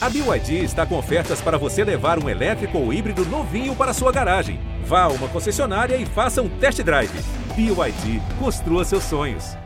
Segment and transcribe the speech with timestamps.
[0.00, 4.12] A BYD está com ofertas para você levar um elétrico ou híbrido novinho para sua
[4.12, 4.60] garagem.
[4.84, 7.10] Vá a uma concessionária e faça um test drive.
[7.56, 9.58] BYD, construa seus sonhos.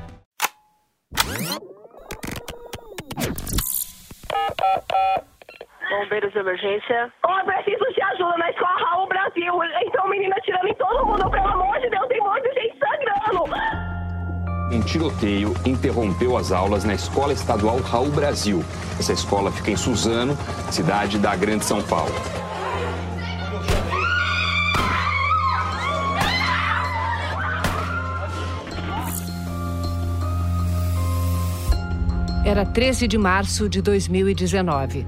[5.90, 7.12] Bombeiros de emergência.
[7.28, 9.52] Oi, preciso de ajuda na escola Raul Brasil.
[9.82, 11.30] Então, menina atirando em todo mundo.
[11.30, 13.91] Pelo amor de Deus, tem muita gente sangrando.
[14.70, 18.64] Um tiroteio interrompeu as aulas na Escola Estadual Raul Brasil.
[18.98, 20.36] Essa escola fica em Suzano,
[20.70, 22.12] cidade da Grande São Paulo.
[32.44, 35.06] Era 13 de março de 2019.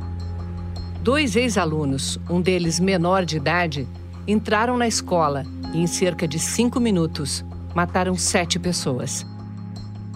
[1.02, 3.88] Dois ex-alunos, um deles menor de idade,
[4.26, 5.44] entraram na escola
[5.74, 7.44] e, em cerca de cinco minutos,
[7.74, 9.26] mataram sete pessoas.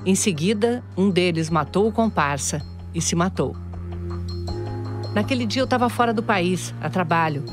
[0.07, 2.63] Em seguida, um deles matou o comparsa
[2.95, 3.57] e se matou.
[5.15, 7.45] Naquele dia eu estava fora do país, a trabalho.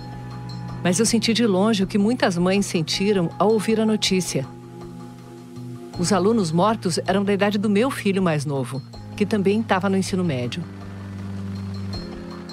[0.83, 4.45] Mas eu senti de longe o que muitas mães sentiram ao ouvir a notícia.
[5.97, 8.81] Os alunos mortos eram da idade do meu filho mais novo,
[9.15, 10.63] que também estava no ensino médio.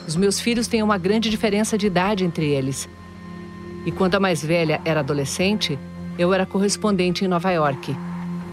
[0.06, 2.88] Os meus filhos têm uma grande diferença de idade entre eles.
[3.84, 5.78] E quando a mais velha era adolescente,
[6.18, 7.94] eu era correspondente em Nova York.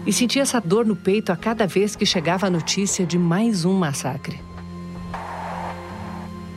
[0.06, 3.64] E sentia essa dor no peito a cada vez que chegava a notícia de mais
[3.64, 4.40] um massacre.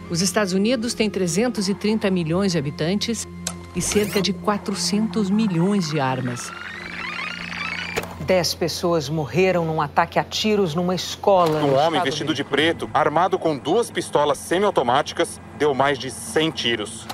[0.10, 3.28] Os Estados Unidos têm 330 milhões de habitantes
[3.76, 6.52] e cerca de 400 milhões de armas.
[8.22, 11.62] Dez pessoas morreram num ataque a tiros numa escola.
[11.64, 17.06] Um homem vestido de preto, armado com duas pistolas semiautomáticas, deu mais de 100 tiros.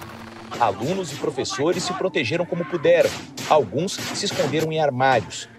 [0.59, 3.09] Alunos e professores se protegeram como puderam.
[3.49, 5.49] Alguns se esconderam em armários.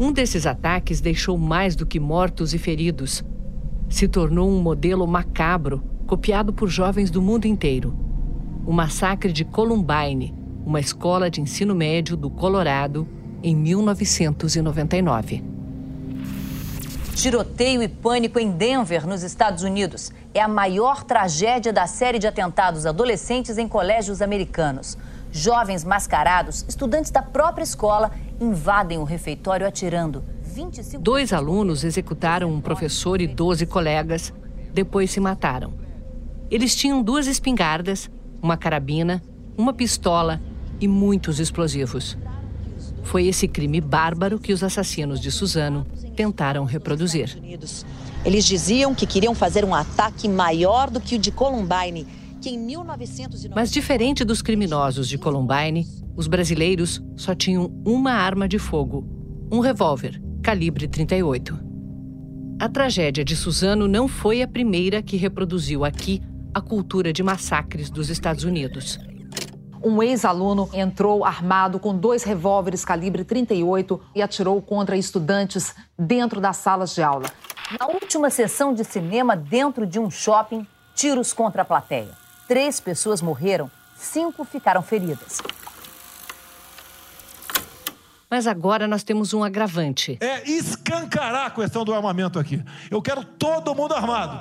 [0.00, 3.22] Um desses ataques deixou mais do que mortos e feridos.
[3.90, 7.94] Se tornou um modelo macabro, copiado por jovens do mundo inteiro.
[8.64, 13.06] O massacre de Columbine, uma escola de ensino médio do Colorado,
[13.42, 15.44] em 1999.
[17.14, 20.10] Tiroteio e pânico em Denver, nos Estados Unidos.
[20.32, 24.96] É a maior tragédia da série de atentados adolescentes em colégios americanos.
[25.32, 28.10] Jovens mascarados, estudantes da própria escola,
[28.40, 30.24] invadem o refeitório atirando.
[30.42, 34.32] 25 Dois alunos executaram um professor e 12 colegas,
[34.72, 35.72] depois se mataram.
[36.50, 38.10] Eles tinham duas espingardas,
[38.42, 39.22] uma carabina,
[39.56, 40.40] uma pistola
[40.80, 42.18] e muitos explosivos.
[43.04, 45.86] Foi esse crime bárbaro que os assassinos de Suzano
[46.16, 47.38] tentaram reproduzir.
[48.24, 52.06] Eles diziam que queriam fazer um ataque maior do que o de Columbine,
[52.40, 53.54] que em 1990...
[53.54, 55.86] Mas diferente dos criminosos de Columbine,
[56.16, 59.06] os brasileiros só tinham uma arma de fogo,
[59.52, 61.58] um revólver calibre 38.
[62.58, 67.90] A tragédia de Suzano não foi a primeira que reproduziu aqui a cultura de massacres
[67.90, 68.98] dos Estados Unidos.
[69.82, 76.58] Um ex-aluno entrou armado com dois revólveres calibre 38 e atirou contra estudantes dentro das
[76.58, 77.30] salas de aula.
[77.78, 82.19] Na última sessão de cinema dentro de um shopping, tiros contra a plateia.
[82.50, 85.40] Três pessoas morreram, cinco ficaram feridas.
[88.28, 90.18] Mas agora nós temos um agravante.
[90.20, 92.60] É escancarar a questão do armamento aqui.
[92.90, 94.36] Eu quero todo mundo armado.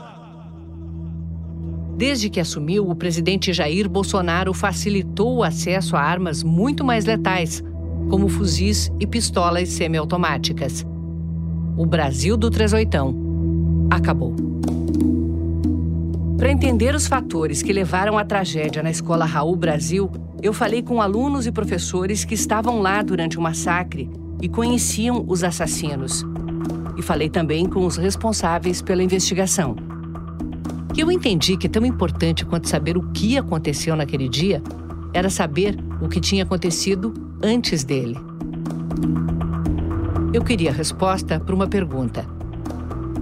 [1.97, 7.61] Desde que assumiu, o presidente Jair Bolsonaro facilitou o acesso a armas muito mais letais,
[8.09, 10.83] como fuzis e pistolas semiautomáticas.
[11.77, 13.15] O Brasil do 38
[13.91, 14.49] acabou.
[16.39, 20.09] Para entender os fatores que levaram à tragédia na escola Raul Brasil,
[20.41, 24.09] eu falei com alunos e professores que estavam lá durante o massacre
[24.41, 26.23] e conheciam os assassinos.
[26.97, 29.75] E falei também com os responsáveis pela investigação.
[30.95, 34.63] E eu entendi que tão importante quanto saber o que aconteceu naquele dia
[35.13, 37.13] era saber o que tinha acontecido
[37.43, 38.15] antes dele.
[40.33, 42.25] Eu queria resposta para uma pergunta.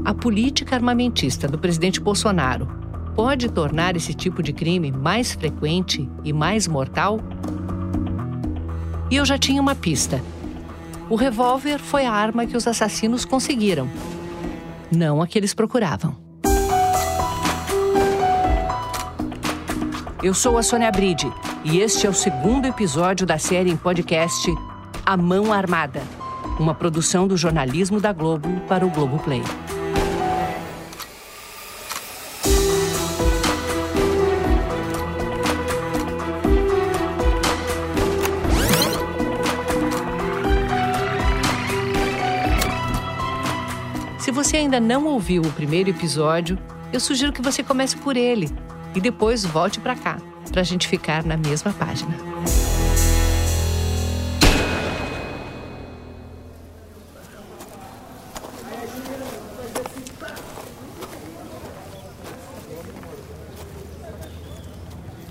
[0.05, 2.85] A política armamentista do presidente Bolsonaro
[3.17, 7.19] pode tornar esse tipo de crime mais frequente e mais mortal?
[9.09, 10.21] E eu já tinha uma pista.
[11.09, 13.89] O revólver foi a arma que os assassinos conseguiram,
[14.95, 16.15] não a que eles procuravam.
[20.21, 21.31] Eu sou a Sônia Bride
[21.63, 24.47] e este é o segundo episódio da série em podcast
[25.03, 26.03] A Mão Armada,
[26.59, 29.41] uma produção do jornalismo da Globo para o Globo Play.
[44.57, 46.57] Você ainda não ouviu o primeiro episódio,
[46.91, 48.49] eu sugiro que você comece por ele
[48.95, 50.17] e depois volte para cá,
[50.51, 52.11] para a gente ficar na mesma página.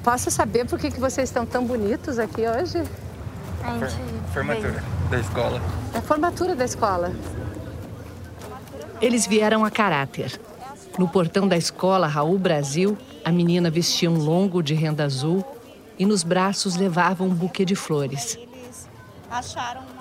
[0.05, 2.81] Posso saber por que, que vocês estão tão bonitos aqui hoje?
[3.65, 5.11] A gente formatura veio.
[5.11, 5.61] da escola.
[5.93, 7.13] É a formatura da escola.
[9.01, 10.41] Eles vieram a caráter.
[10.99, 15.45] No portão da escola Raul Brasil, a menina vestia um longo de renda azul
[15.99, 18.39] e nos braços levava um buquê de flores.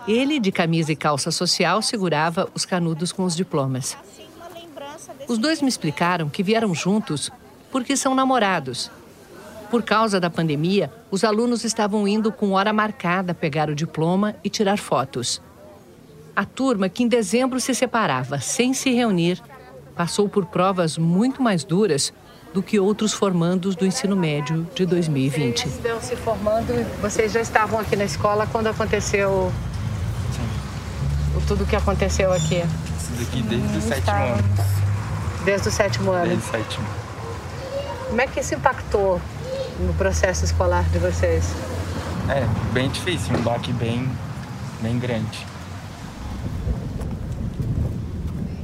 [0.07, 3.97] Ele, de camisa e calça social, segurava os canudos com os diplomas.
[5.27, 7.31] Os dois me explicaram que vieram juntos
[7.71, 8.89] porque são namorados
[9.69, 14.49] por causa da pandemia, os alunos estavam indo com hora marcada pegar o diploma e
[14.49, 15.41] tirar fotos.
[16.35, 19.41] A turma, que em dezembro se separava sem se reunir,
[19.95, 22.13] passou por provas muito mais duras
[22.53, 25.59] do que outros formandos do ensino médio de 2020.
[25.59, 29.49] Vocês estão se formando e vocês já estavam aqui na escola quando aconteceu
[30.33, 31.45] Sim.
[31.47, 32.63] tudo que aconteceu aqui?
[32.97, 34.43] Isso daqui desde o sétimo ano.
[35.45, 36.27] Desde o sétimo ano?
[36.27, 36.87] Desde o sétimo.
[38.09, 39.21] Como é que isso impactou
[39.79, 41.45] no processo escolar de vocês?
[42.29, 44.09] É, bem difícil, um baque bem,
[44.81, 45.54] bem grande.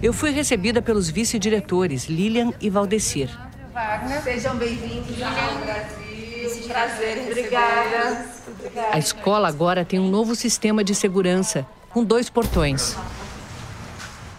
[0.01, 3.30] Eu fui recebida pelos vice-diretores Lilian e Valdecir.
[4.24, 6.68] Sejam bem-vindos ao Brasil.
[6.68, 8.25] Prazer Obrigada.
[8.92, 12.95] A escola agora tem um novo sistema de segurança, com dois portões.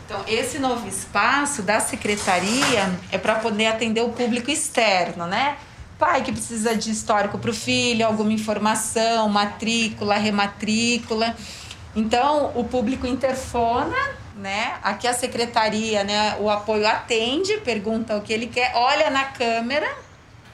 [0.05, 5.59] Então, esse novo espaço da secretaria é para poder atender o público externo, né?
[6.03, 11.37] pai que precisa de histórico para o filho, alguma informação, matrícula, rematrícula.
[11.95, 13.97] Então, o público interfona,
[14.37, 14.79] né?
[14.83, 19.89] Aqui a secretaria, né, o apoio atende, pergunta o que ele quer, olha na câmera,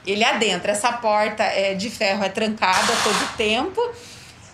[0.05, 0.71] ele adentra.
[0.71, 3.81] Essa porta é de ferro é trancada todo o tempo.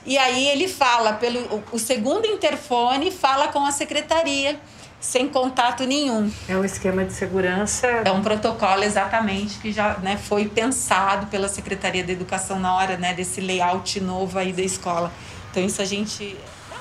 [0.06, 4.60] E aí ele fala pelo o segundo interfone, fala com a secretaria
[5.00, 6.32] sem contato nenhum.
[6.50, 7.88] É um esquema de segurança.
[7.88, 12.98] É um protocolo exatamente que já né, foi pensado pela Secretaria da Educação na hora
[12.98, 15.12] né, desse layout novo aí da escola.
[15.52, 16.36] Então isso a gente.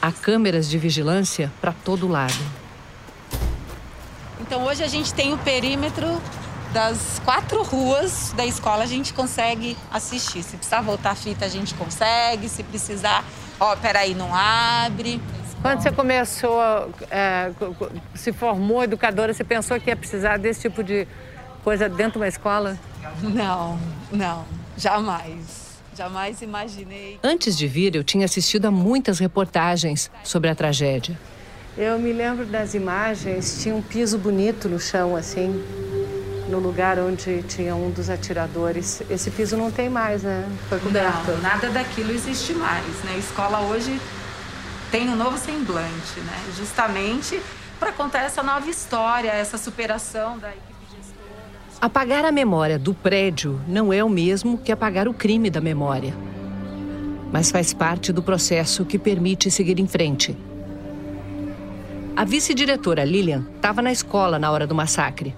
[0.05, 2.35] Há câmeras de vigilância para todo lado.
[4.39, 6.21] Então hoje a gente tem o perímetro
[6.75, 10.43] das quatro ruas da escola a gente consegue assistir.
[10.43, 12.51] Se precisar voltar a fita, a gente consegue.
[12.51, 13.25] Se precisar,
[13.59, 15.23] ó, peraí, não abre.
[15.63, 16.61] Quando você começou,
[17.11, 17.51] é,
[18.15, 21.09] se formou educadora, você pensou que ia precisar desse tipo de
[21.63, 22.79] coisa dentro de uma escola?
[23.23, 23.81] Não,
[24.13, 24.45] não,
[24.77, 25.64] jamais.
[25.97, 27.19] Jamais imaginei.
[27.23, 31.19] Antes de vir, eu tinha assistido a muitas reportagens sobre a tragédia.
[31.77, 35.65] Eu me lembro das imagens, tinha um piso bonito no chão, assim,
[36.49, 39.03] no lugar onde tinha um dos atiradores.
[39.11, 40.49] Esse piso não tem mais, né?
[40.69, 41.33] Foi coberto.
[41.33, 43.13] Não, nada daquilo existe mais, né?
[43.15, 44.01] A escola hoje
[44.91, 46.45] tem um novo semblante, né?
[46.57, 47.41] Justamente
[47.79, 50.74] para contar essa nova história, essa superação da equipe.
[51.85, 56.15] Apagar a memória do prédio não é o mesmo que apagar o crime da memória.
[57.31, 60.35] Mas faz parte do processo que permite seguir em frente.
[62.17, 65.37] A vice-diretora Lilian estava na escola na hora do massacre.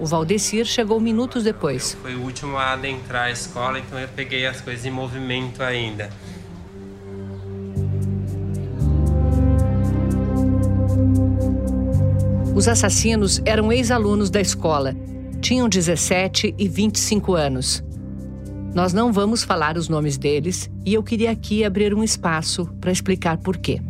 [0.00, 1.92] O Valdecir chegou minutos depois.
[1.92, 5.62] Eu fui o último a adentrar a escola, então eu peguei as coisas em movimento
[5.62, 6.08] ainda.
[12.54, 14.96] Os assassinos eram ex-alunos da escola.
[15.40, 17.82] Tinham 17 e 25 anos.
[18.74, 22.92] Nós não vamos falar os nomes deles e eu queria aqui abrir um espaço para
[22.92, 23.80] explicar por quê.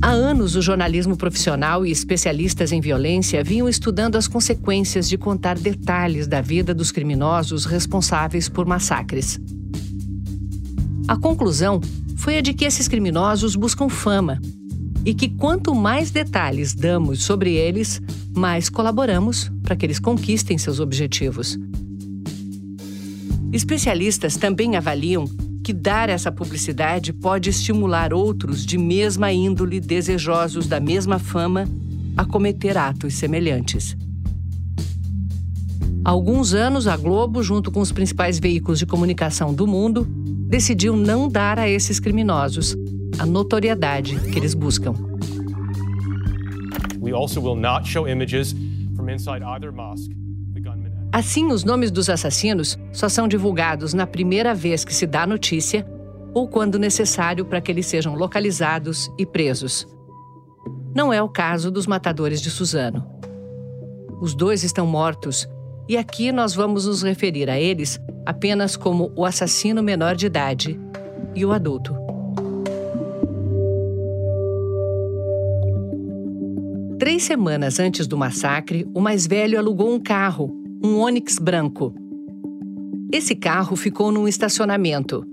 [0.00, 5.58] Há anos, o jornalismo profissional e especialistas em violência vinham estudando as consequências de contar
[5.58, 9.38] detalhes da vida dos criminosos responsáveis por massacres.
[11.08, 11.80] A conclusão
[12.16, 14.40] foi a de que esses criminosos buscam fama
[15.04, 18.00] e que quanto mais detalhes damos sobre eles,
[18.38, 21.58] mais colaboramos para que eles conquistem seus objetivos.
[23.52, 25.24] Especialistas também avaliam
[25.64, 31.68] que dar essa publicidade pode estimular outros de mesma índole desejosos da mesma fama
[32.16, 33.96] a cometer atos semelhantes.
[36.04, 40.06] Há alguns anos, a Globo, junto com os principais veículos de comunicação do mundo,
[40.48, 42.74] decidiu não dar a esses criminosos
[43.18, 45.07] a notoriedade que eles buscam.
[51.10, 55.86] Assim, os nomes dos assassinos só são divulgados na primeira vez que se dá notícia
[56.34, 59.86] ou quando necessário para que eles sejam localizados e presos.
[60.94, 63.06] Não é o caso dos matadores de Suzano.
[64.20, 65.48] Os dois estão mortos
[65.88, 70.78] e aqui nós vamos nos referir a eles apenas como o assassino menor de idade
[71.34, 72.07] e o adulto.
[77.18, 81.92] Três semanas antes do massacre, o mais velho alugou um carro, um Onix branco.
[83.12, 85.26] Esse carro ficou num estacionamento.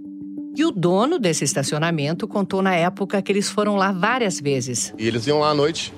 [0.57, 4.95] E o dono desse estacionamento contou na época que eles foram lá várias vezes.
[4.97, 5.93] E eles iam lá à noite,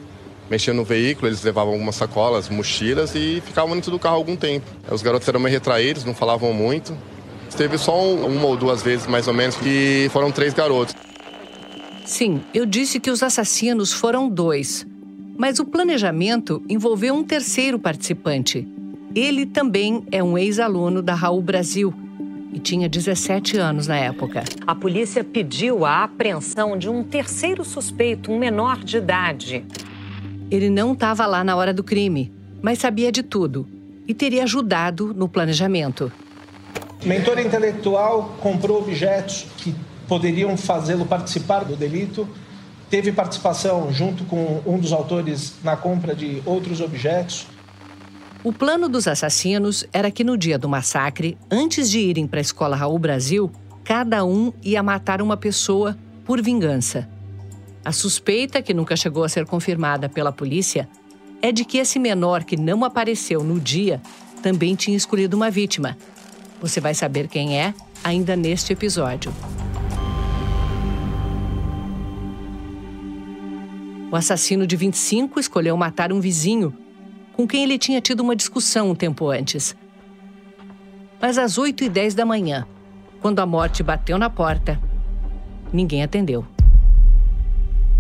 [0.49, 4.65] mexendo no veículo, eles levavam algumas sacolas, mochilas e ficavam dentro do carro algum tempo.
[4.91, 6.93] Os garotos eram meio retraídos, não falavam muito.
[7.55, 10.93] Teve só uma ou duas vezes, mais ou menos, que foram três garotos.
[12.03, 14.85] Sim, eu disse que os assassinos foram dois.
[15.37, 18.67] Mas o planejamento envolveu um terceiro participante.
[19.13, 21.93] Ele também é um ex-aluno da Raul Brasil
[22.51, 24.43] e tinha 17 anos na época.
[24.65, 29.63] A polícia pediu a apreensão de um terceiro suspeito, um menor de idade.
[30.49, 33.67] Ele não estava lá na hora do crime, mas sabia de tudo
[34.07, 36.11] e teria ajudado no planejamento.
[37.05, 39.75] Mentor intelectual comprou objetos que
[40.07, 42.27] poderiam fazê-lo participar do delito
[42.89, 47.47] teve participação junto com um dos autores na compra de outros objetos.
[48.43, 52.41] O plano dos assassinos era que no dia do massacre, antes de irem para a
[52.41, 53.51] escola Raul Brasil,
[53.83, 57.09] cada um ia matar uma pessoa por vingança.
[57.83, 60.87] A suspeita, que nunca chegou a ser confirmada pela polícia,
[61.41, 64.01] é de que esse menor que não apareceu no dia
[64.41, 65.97] também tinha escolhido uma vítima.
[66.61, 69.33] Você vai saber quem é ainda neste episódio.
[74.09, 76.73] O assassino de 25 escolheu matar um vizinho
[77.33, 79.75] com quem ele tinha tido uma discussão um tempo antes.
[81.21, 82.65] Mas às 8 e 10 da manhã,
[83.21, 84.79] quando a morte bateu na porta,
[85.73, 86.45] ninguém atendeu.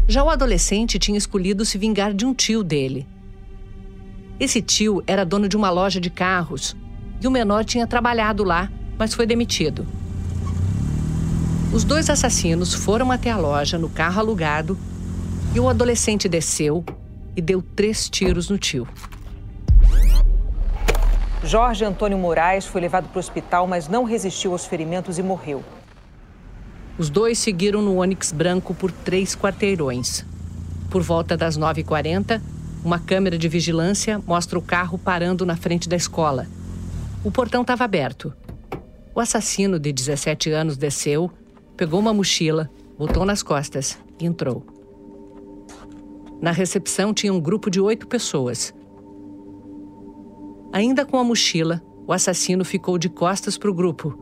[0.07, 3.05] Já o adolescente tinha escolhido se vingar de um tio dele.
[4.39, 6.73] Esse tio era dono de uma loja de carros
[7.21, 9.85] e o menor tinha trabalhado lá, mas foi demitido.
[11.73, 14.77] Os dois assassinos foram até a loja no carro alugado
[15.57, 16.85] e o adolescente desceu
[17.35, 18.87] e deu três tiros no tio.
[21.43, 25.63] Jorge Antônio Moraes foi levado para o hospital, mas não resistiu aos ferimentos e morreu.
[26.95, 30.23] Os dois seguiram no Onix branco por três quarteirões.
[30.91, 32.39] Por volta das 9h40,
[32.85, 36.45] uma câmera de vigilância mostra o carro parando na frente da escola.
[37.23, 38.31] O portão estava aberto.
[39.15, 41.31] O assassino de 17 anos desceu,
[41.75, 44.76] pegou uma mochila, botou nas costas e entrou.
[46.41, 48.73] Na recepção tinha um grupo de oito pessoas.
[50.71, 54.17] Ainda com a mochila, o assassino ficou de costas para o grupo.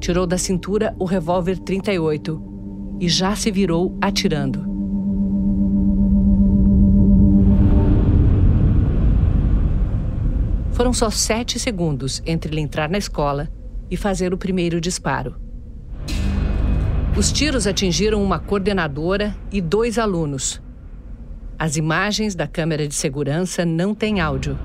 [0.00, 2.42] Tirou da cintura o revólver 38
[3.00, 4.74] e já se virou atirando.
[10.72, 13.48] Foram só sete segundos entre ele entrar na escola
[13.88, 15.36] e fazer o primeiro disparo.
[17.16, 20.60] Os tiros atingiram uma coordenadora e dois alunos,
[21.58, 24.58] as imagens da câmera de segurança não têm áudio,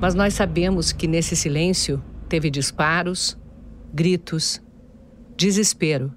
[0.00, 3.38] mas nós sabemos que nesse silêncio teve disparos,
[3.92, 4.60] gritos,
[5.36, 6.12] desespero.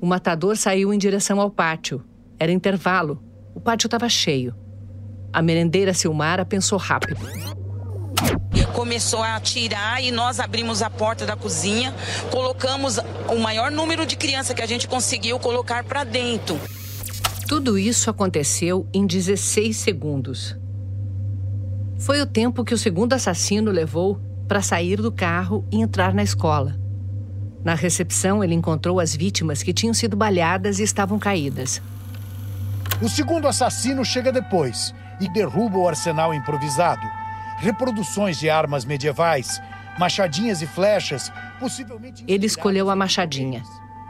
[0.00, 2.04] O matador saiu em direção ao pátio.
[2.38, 3.22] Era intervalo.
[3.54, 4.54] O pátio estava cheio.
[5.32, 7.20] A merendeira Silmara pensou rápido.
[8.72, 11.92] Começou a atirar e nós abrimos a porta da cozinha,
[12.30, 16.58] colocamos o maior número de crianças que a gente conseguiu colocar para dentro.
[17.48, 20.54] Tudo isso aconteceu em 16 segundos.
[21.98, 26.22] Foi o tempo que o segundo assassino levou para sair do carro e entrar na
[26.22, 26.78] escola.
[27.64, 31.80] Na recepção, ele encontrou as vítimas que tinham sido baleadas e estavam caídas.
[33.00, 37.06] O segundo assassino chega depois e derruba o arsenal improvisado.
[37.60, 39.58] Reproduções de armas medievais,
[39.98, 42.22] machadinhas e flechas, possivelmente.
[42.28, 43.62] Ele escolheu a machadinha.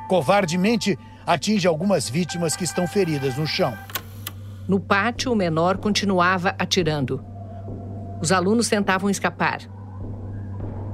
[0.09, 3.77] Covardemente, atinge algumas vítimas que estão feridas no chão.
[4.67, 7.23] No pátio, o menor continuava atirando.
[8.19, 9.61] Os alunos tentavam escapar.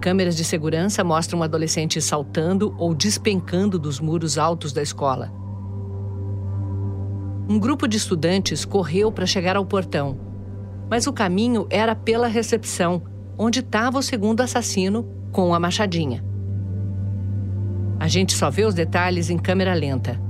[0.01, 5.33] Câmeras de segurança mostram um adolescente saltando ou despencando dos muros altos da escola.
[7.49, 10.19] Um grupo de estudantes correu para chegar ao portão,
[10.91, 13.05] mas o caminho era pela recepção,
[13.39, 16.34] onde estava o segundo assassino com a machadinha.
[18.05, 20.21] A gente só vê os detalhes em câmera lenta.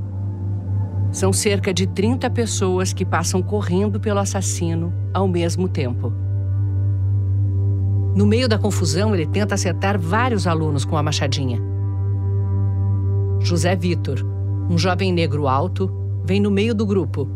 [1.11, 6.13] São cerca de 30 pessoas que passam correndo pelo assassino ao mesmo tempo.
[8.15, 11.61] No meio da confusão, ele tenta acertar vários alunos com a machadinha.
[13.41, 14.25] José Vitor,
[14.71, 15.91] um jovem negro alto,
[16.25, 17.29] vem no meio do grupo.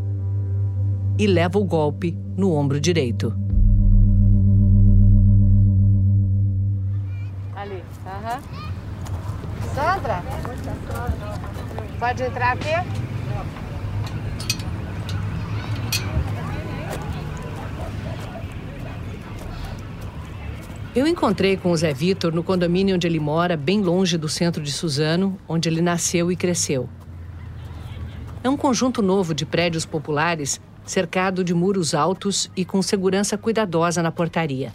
[1.18, 3.34] e leva o golpe no ombro direito.
[11.98, 12.70] Pode entrar aqui?
[20.94, 24.62] Eu encontrei com o Zé Vitor no condomínio onde ele mora, bem longe do centro
[24.62, 26.88] de Suzano, onde ele nasceu e cresceu.
[28.42, 34.02] É um conjunto novo de prédios populares, cercado de muros altos e com segurança cuidadosa
[34.02, 34.72] na portaria.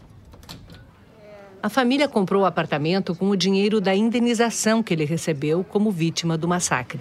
[1.64, 6.38] A família comprou o apartamento com o dinheiro da indenização que ele recebeu como vítima
[6.38, 7.00] do massacre.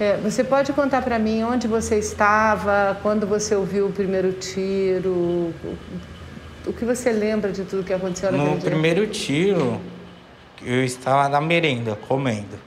[0.00, 5.52] É, você pode contar para mim onde você estava, quando você ouviu o primeiro tiro,
[6.66, 8.70] o que você lembra de tudo que aconteceu naquele No dia?
[8.70, 9.78] primeiro tiro,
[10.62, 12.58] eu estava na merenda, comendo.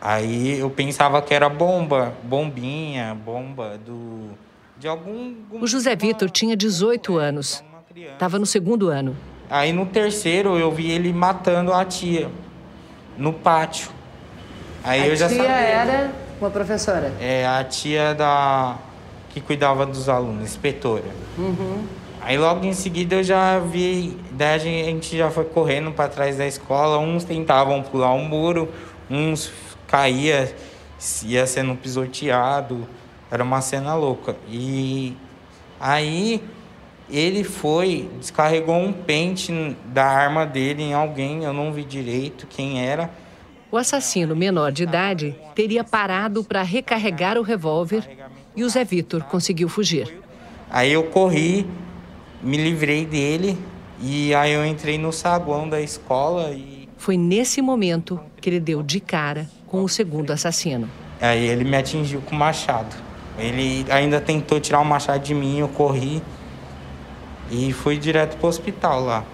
[0.00, 4.30] Aí eu pensava que era bomba, bombinha, bomba do
[4.78, 5.34] de algum.
[5.50, 7.64] O José Vitor tinha 18 anos.
[7.96, 9.16] Estava no segundo ano.
[9.48, 12.28] Aí no terceiro eu vi ele matando a tia
[13.16, 13.88] no pátio.
[14.84, 15.54] Aí a eu já tia sabia.
[15.54, 17.14] era uma professora.
[17.18, 18.76] É a tia da
[19.30, 21.08] que cuidava dos alunos, inspetora.
[21.38, 21.86] Uhum.
[22.20, 26.36] Aí logo em seguida eu já vi, daí a gente já foi correndo para trás
[26.36, 28.68] da escola, uns tentavam pular um muro,
[29.08, 29.50] uns
[29.86, 30.54] caía,
[31.24, 32.86] ia sendo pisoteado,
[33.30, 34.36] era uma cena louca.
[34.48, 35.16] E
[35.80, 36.42] aí
[37.10, 39.52] ele foi, descarregou um pente
[39.86, 43.10] da arma dele em alguém, eu não vi direito quem era.
[43.70, 48.08] O assassino menor de idade teria parado para recarregar o revólver
[48.54, 50.20] e o Zé Vitor conseguiu fugir.
[50.70, 51.66] Aí eu corri,
[52.42, 53.56] me livrei dele
[54.00, 58.82] e aí eu entrei no saguão da escola e foi nesse momento que ele deu
[58.82, 60.88] de cara com o segundo assassino.
[61.20, 62.94] Aí ele me atingiu com o machado.
[63.38, 66.22] Ele ainda tentou tirar o machado de mim, eu corri
[67.50, 69.24] e fui direto para o hospital lá.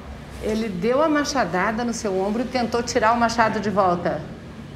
[0.42, 4.20] Ele deu a machadada no seu ombro e tentou tirar o machado de volta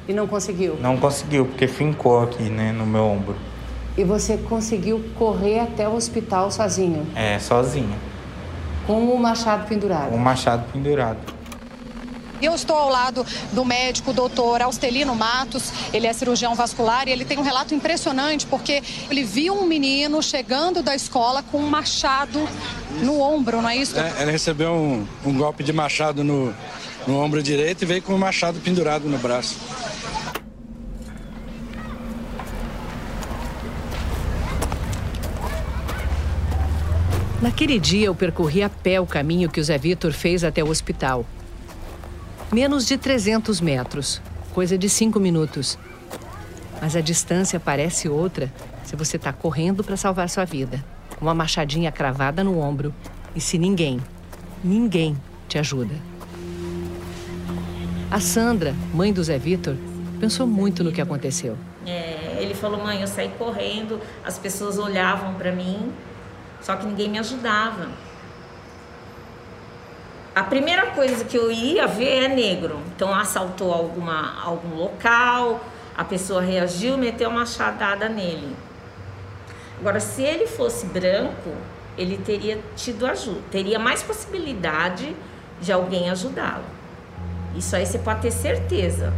[0.07, 0.77] e não conseguiu?
[0.79, 3.35] Não conseguiu, porque fincou aqui, né, no meu ombro.
[3.97, 7.05] E você conseguiu correr até o hospital sozinho?
[7.15, 7.95] É, sozinho.
[8.85, 10.09] Com o machado pendurado?
[10.09, 11.17] Com o machado pendurado.
[12.41, 17.25] Eu estou ao lado do médico doutor Austelino Matos, ele é cirurgião vascular e ele
[17.25, 22.47] tem um relato impressionante porque ele viu um menino chegando da escola com um machado
[23.01, 23.97] no ombro, não é isso?
[23.99, 26.53] É, ele recebeu um, um golpe de machado no,
[27.07, 29.55] no ombro direito e veio com o machado pendurado no braço.
[37.41, 40.69] Naquele dia, eu percorri a pé o caminho que o Zé Vitor fez até o
[40.69, 41.23] hospital.
[42.51, 44.21] Menos de 300 metros,
[44.53, 45.77] coisa de cinco minutos.
[46.81, 48.49] Mas a distância parece outra
[48.85, 50.81] se você está correndo para salvar sua vida,
[51.19, 52.93] uma machadinha cravada no ombro
[53.35, 53.99] e se ninguém,
[54.63, 55.17] ninguém
[55.49, 55.93] te ajuda.
[58.09, 59.75] A Sandra, mãe do Zé Vitor,
[60.17, 61.57] pensou muito no que aconteceu.
[61.85, 65.91] É, ele falou: mãe, eu saí correndo, as pessoas olhavam para mim,
[66.61, 67.89] só que ninguém me ajudava.
[70.37, 72.79] A primeira coisa que eu ia ver é negro.
[72.95, 75.65] Então assaltou alguma, algum local,
[75.97, 78.55] a pessoa reagiu, meteu uma machadada nele.
[79.79, 81.49] Agora, se ele fosse branco,
[81.97, 85.15] ele teria tido ajuda, teria mais possibilidade
[85.59, 86.65] de alguém ajudá-lo.
[87.55, 89.11] Isso aí você pode ter certeza.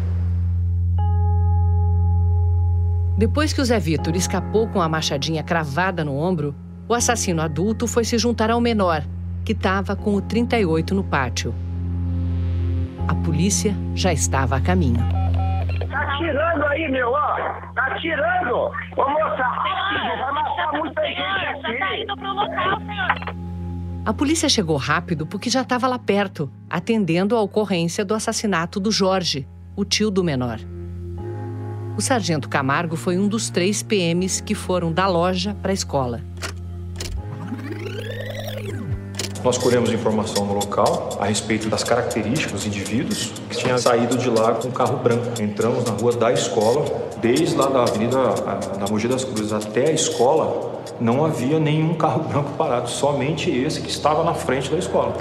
[3.18, 6.56] Depois que o Zé Vitor escapou com a machadinha cravada no ombro,
[6.88, 9.04] o assassino adulto foi se juntar ao menor,
[9.50, 11.56] que estava com o 38 no pátio.
[13.08, 15.00] A polícia já estava a caminho.
[15.90, 17.36] Tá atirando aí, meu, ó.
[17.74, 18.56] Tá atirando.
[18.56, 19.44] Ô, moça,
[20.20, 21.80] vai matar muita gente aqui.
[21.80, 23.36] Tá indo pro local, senhor.
[24.06, 28.92] A polícia chegou rápido porque já estava lá perto, atendendo a ocorrência do assassinato do
[28.92, 30.60] Jorge, o tio do menor.
[31.98, 36.22] O sargento Camargo foi um dos três PMs que foram da loja para a escola.
[39.44, 44.30] Nós colhemos informação no local a respeito das características dos indivíduos que tinham saído de
[44.30, 45.42] lá com um carro branco.
[45.42, 46.86] Entramos na rua da escola,
[47.22, 48.18] desde lá da Avenida
[48.78, 53.80] da Mogi das Cruzes até a escola, não havia nenhum carro branco parado, somente esse
[53.82, 55.18] que estava na frente da escola.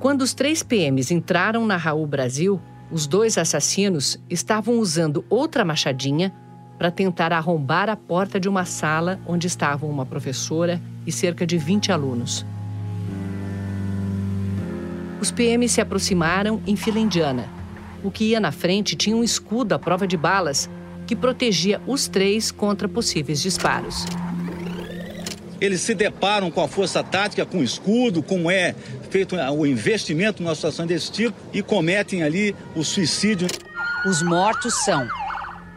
[0.00, 2.58] Quando os três PMs entraram na Raul Brasil,
[2.90, 6.32] os dois assassinos estavam usando outra machadinha
[6.78, 11.58] para tentar arrombar a porta de uma sala onde estavam uma professora e cerca de
[11.58, 12.46] 20 alunos.
[15.20, 17.48] Os PMs se aproximaram em fila indiana.
[18.02, 20.70] O que ia na frente tinha um escudo à prova de balas
[21.06, 24.04] que protegia os três contra possíveis disparos.
[25.60, 28.74] eles se deparam com a força tática, com o escudo, como é
[29.10, 33.48] feito o investimento numa situação desse tipo e cometem ali o suicídio.
[34.06, 35.08] Os mortos são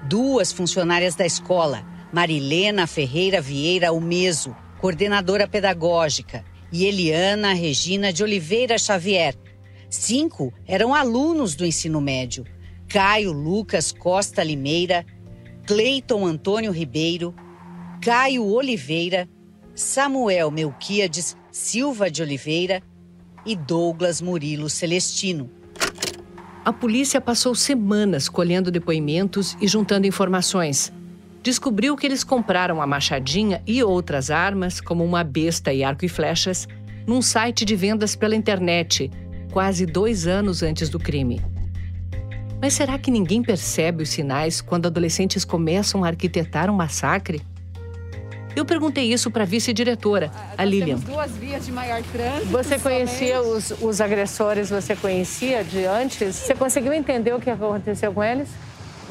[0.04, 8.78] duas funcionárias da escola, Marilena Ferreira Vieira Almeso, coordenadora pedagógica, e Eliana Regina de Oliveira
[8.78, 9.36] Xavier.
[9.90, 12.46] Cinco eram alunos do ensino médio:
[12.88, 15.06] Caio Lucas Costa Limeira,
[15.66, 17.36] Cleiton Antônio Ribeiro,
[18.02, 19.28] Caio Oliveira,
[19.76, 22.82] Samuel Melquiades Silva de Oliveira
[23.46, 25.50] e Douglas Murilo Celestino.
[26.64, 30.94] A polícia passou semanas colhendo depoimentos e juntando informações.
[31.44, 36.10] Descobriu que eles compraram a machadinha e outras armas, como uma besta e arco e
[36.10, 36.68] flechas,
[37.08, 39.10] num site de vendas pela internet,
[39.52, 41.42] quase dois anos antes do crime.
[42.62, 47.42] Mas será que ninguém percebe os sinais quando adolescentes começam a arquitetar um massacre?
[48.56, 50.98] Eu perguntei isso para a vice-diretora, a Lilian.
[50.98, 52.52] duas vias de maior trânsito.
[52.52, 56.36] Você conhecia os, os agressores, você conhecia de antes?
[56.36, 58.50] Você conseguiu entender o que aconteceu com eles?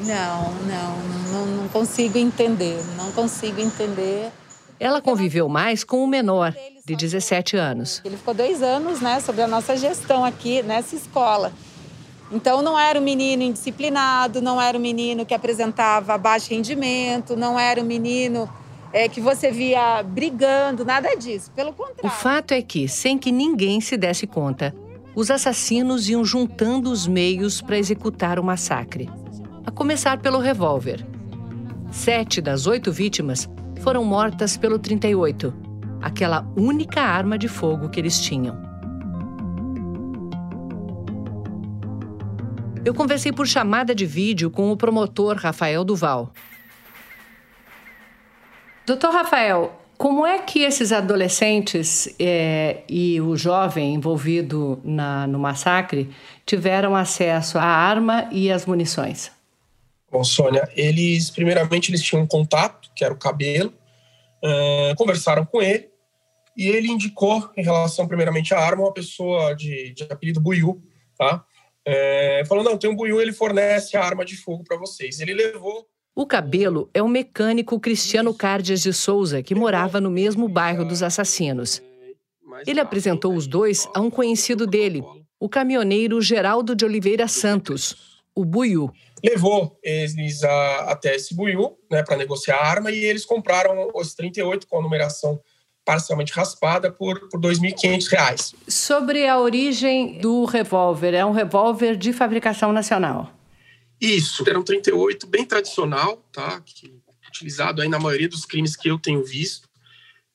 [0.05, 0.97] Não, não,
[1.31, 4.31] não, não consigo entender, não consigo entender.
[4.79, 8.01] Ela conviveu mais com o menor, de 17 anos.
[8.03, 11.53] Ele ficou dois anos, né, sob a nossa gestão aqui nessa escola.
[12.31, 17.59] Então não era um menino indisciplinado, não era um menino que apresentava baixo rendimento, não
[17.59, 18.49] era um menino
[18.93, 21.51] é, que você via brigando, nada disso.
[21.51, 22.05] Pelo contrário.
[22.05, 24.73] O fato é que, sem que ninguém se desse conta,
[25.13, 29.09] os assassinos iam juntando os meios para executar o massacre.
[29.63, 31.05] A começar pelo revólver.
[31.91, 33.47] Sete das oito vítimas
[33.81, 35.53] foram mortas pelo 38,
[36.01, 38.59] aquela única arma de fogo que eles tinham.
[42.83, 46.33] Eu conversei por chamada de vídeo com o promotor Rafael Duval.
[48.83, 56.09] Doutor Rafael, como é que esses adolescentes é, e o jovem envolvido na, no massacre
[56.47, 59.40] tiveram acesso à arma e às munições?
[60.11, 63.73] Bom, Sônia, eles primeiramente eles tinham um contato, que era o cabelo,
[64.43, 65.89] uh, conversaram com ele
[66.55, 70.83] e ele indicou, em relação primeiramente à arma, uma pessoa de, de apelido Buiu,
[71.17, 71.45] tá?
[71.83, 75.19] É, falou, não, tem um Buiu, ele fornece a arma de fogo para vocês.
[75.19, 80.49] Ele levou o Cabelo é o mecânico Cristiano Cardias de Souza, que morava no mesmo
[80.49, 81.81] bairro dos assassinos.
[82.67, 85.01] Ele apresentou os dois a um conhecido dele,
[85.39, 88.91] o caminhoneiro Geraldo de Oliveira Santos, o Buiu.
[89.23, 94.13] Levou eles a, até esse Buiu né, para negociar a arma e eles compraram os
[94.13, 95.39] 38 com a numeração
[95.85, 98.55] parcialmente raspada por, por R$ 2.500.
[98.67, 103.31] Sobre a origem do revólver, é um revólver de fabricação nacional.
[103.99, 106.61] Isso, era um 38 bem tradicional, tá?
[106.61, 109.69] Que, utilizado aí na maioria dos crimes que eu tenho visto.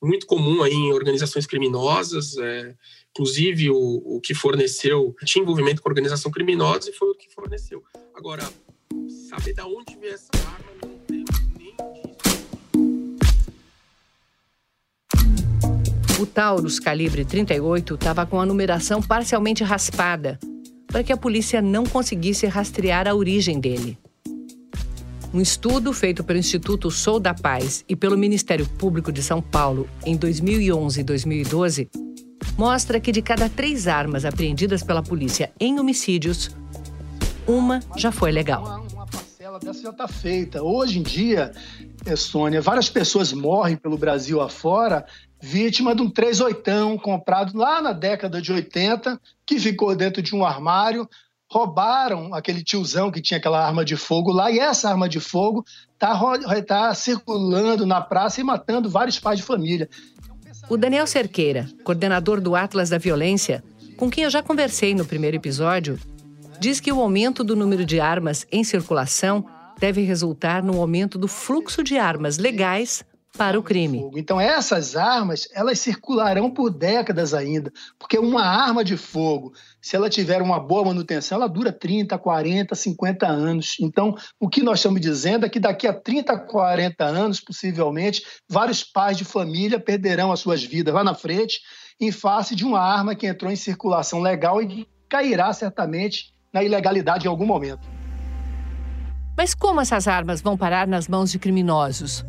[0.01, 2.75] Muito comum aí em organizações criminosas, é,
[3.17, 3.75] inclusive o,
[4.05, 7.83] o que forneceu tinha envolvimento com organização criminosa e foi o que forneceu.
[8.13, 8.47] Agora,
[9.27, 11.25] saber de onde veio essa arma, não tenho
[11.57, 11.75] nem
[16.19, 20.39] O Taurus calibre 38 estava com a numeração parcialmente raspada,
[20.85, 23.97] para que a polícia não conseguisse rastrear a origem dele.
[25.33, 29.89] Um estudo feito pelo Instituto Sou da Paz e pelo Ministério Público de São Paulo
[30.05, 31.89] em 2011 e 2012
[32.57, 36.49] mostra que de cada três armas apreendidas pela polícia em homicídios,
[37.47, 38.83] uma já foi legal.
[38.91, 40.63] Uma, parcela dessa já está feita.
[40.63, 41.51] Hoje em dia,
[42.05, 45.05] é, Sônia, várias pessoas morrem pelo Brasil afora
[45.39, 50.43] vítima de um 38 comprado lá na década de 80, que ficou dentro de um
[50.43, 51.07] armário.
[51.49, 55.63] Roubaram aquele tiozão que tinha aquela arma de fogo lá, e essa arma de fogo
[55.93, 56.19] está
[56.63, 59.87] tá circulando na praça e matando vários pais de família.
[60.69, 63.63] O Daniel Cerqueira, coordenador do Atlas da Violência,
[63.95, 65.97] com quem eu já conversei no primeiro episódio,
[66.59, 69.45] diz que o aumento do número de armas em circulação
[69.79, 74.09] deve resultar no aumento do fluxo de armas legais para o crime.
[74.15, 80.09] Então essas armas, elas circularão por décadas ainda, porque uma arma de fogo, se ela
[80.09, 83.77] tiver uma boa manutenção, ela dura 30, 40, 50 anos.
[83.79, 88.83] Então, o que nós estamos dizendo é que daqui a 30, 40 anos, possivelmente, vários
[88.83, 91.61] pais de família perderão as suas vidas lá na frente
[91.99, 96.63] em face de uma arma que entrou em circulação legal e que cairá certamente na
[96.63, 97.87] ilegalidade em algum momento.
[99.35, 102.25] Mas como essas armas vão parar nas mãos de criminosos?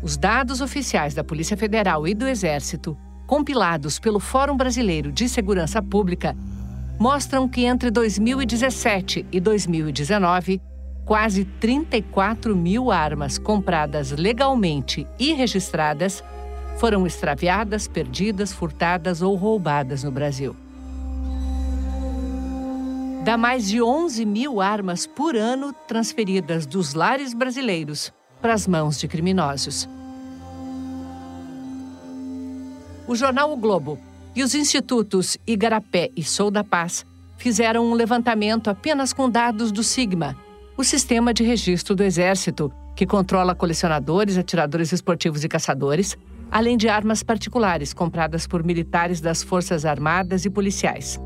[0.00, 5.82] Os dados oficiais da Polícia Federal e do Exército, compilados pelo Fórum Brasileiro de Segurança
[5.82, 6.36] Pública,
[7.00, 10.62] mostram que entre 2017 e 2019,
[11.04, 16.22] quase 34 mil armas compradas legalmente e registradas
[16.78, 20.54] foram extraviadas, perdidas, furtadas ou roubadas no Brasil.
[23.24, 28.98] Dá mais de 11 mil armas por ano transferidas dos lares brasileiros para as mãos
[28.98, 29.88] de criminosos.
[33.06, 33.98] O jornal O Globo
[34.36, 37.06] e os institutos Igarapé e Sou da Paz
[37.38, 40.36] fizeram um levantamento apenas com dados do Sigma,
[40.76, 46.16] o sistema de registro do Exército, que controla colecionadores, atiradores esportivos e caçadores,
[46.50, 51.18] além de armas particulares compradas por militares das Forças Armadas e policiais.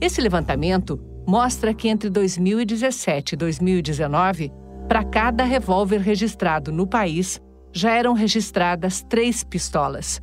[0.00, 4.52] Esse levantamento mostra que entre 2017 e 2019,
[4.88, 7.40] para cada revólver registrado no país,
[7.72, 10.20] já eram registradas três pistolas.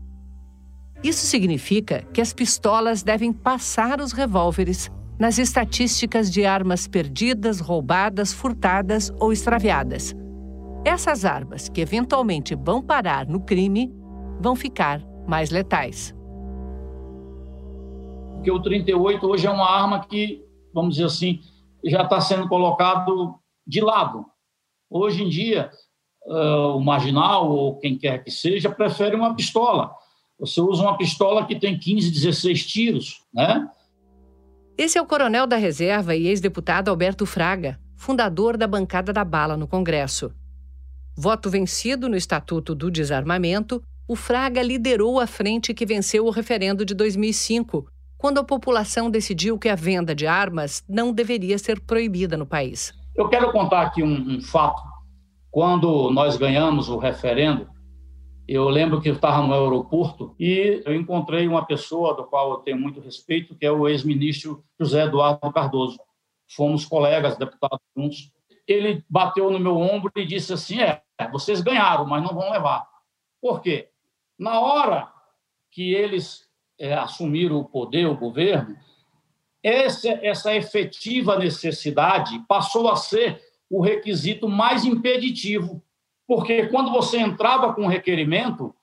[1.03, 8.33] Isso significa que as pistolas devem passar os revólveres nas estatísticas de armas perdidas, roubadas,
[8.33, 10.15] furtadas ou extraviadas.
[10.85, 13.93] Essas armas, que eventualmente vão parar no crime,
[14.39, 16.15] vão ficar mais letais.
[18.35, 21.41] Porque o 38 hoje é uma arma que, vamos dizer assim,
[21.85, 24.25] já está sendo colocado de lado.
[24.95, 25.71] Hoje em dia,
[26.27, 29.91] uh, o marginal ou quem quer que seja prefere uma pistola.
[30.39, 33.67] Você usa uma pistola que tem 15, 16 tiros, né?
[34.77, 39.57] Esse é o coronel da reserva e ex-deputado Alberto Fraga, fundador da bancada da bala
[39.57, 40.31] no Congresso.
[41.17, 46.85] Voto vencido no Estatuto do Desarmamento, o Fraga liderou a frente que venceu o referendo
[46.85, 52.37] de 2005, quando a população decidiu que a venda de armas não deveria ser proibida
[52.37, 52.93] no país.
[53.15, 54.81] Eu quero contar aqui um, um fato.
[55.51, 57.69] Quando nós ganhamos o referendo,
[58.47, 62.57] eu lembro que eu estava no aeroporto e eu encontrei uma pessoa do qual eu
[62.57, 65.99] tenho muito respeito, que é o ex-ministro José Eduardo Cardoso.
[66.55, 68.33] Fomos colegas, deputados juntos
[68.67, 72.87] ele bateu no meu ombro e disse assim: é, vocês ganharam, mas não vão levar.
[73.41, 73.89] Por quê?
[74.37, 75.11] Na hora
[75.71, 76.47] que eles
[76.79, 78.75] é, assumiram o poder, o governo,
[79.63, 85.81] essa, essa efetiva necessidade passou a ser o requisito mais impeditivo,
[86.27, 88.75] porque quando você entrava com um requerimento,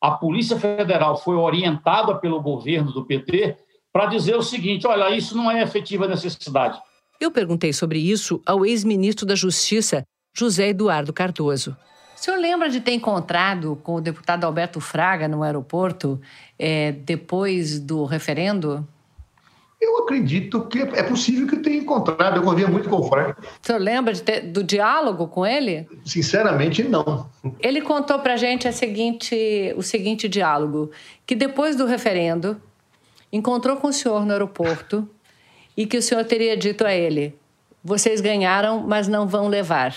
[0.00, 3.56] a Polícia Federal foi orientada pelo governo do PT
[3.92, 6.78] para dizer o seguinte: olha, isso não é efetiva necessidade.
[7.20, 10.04] Eu perguntei sobre isso ao ex-ministro da Justiça,
[10.36, 11.76] José Eduardo Cardoso.
[12.14, 16.20] O senhor lembra de ter encontrado com o deputado Alberto Fraga no aeroporto
[16.58, 18.86] é, depois do referendo?
[19.84, 22.36] Eu acredito que é possível que eu tenha encontrado.
[22.36, 23.36] Eu convia muito com o Fraga.
[23.40, 25.86] O senhor lembra ter, do diálogo com ele?
[26.04, 27.28] Sinceramente, não.
[27.60, 30.90] Ele contou para gente seguinte, o seguinte diálogo:
[31.26, 32.60] que depois do referendo,
[33.30, 35.06] encontrou com o senhor no aeroporto
[35.76, 37.36] e que o senhor teria dito a ele:
[37.82, 39.94] vocês ganharam, mas não vão levar?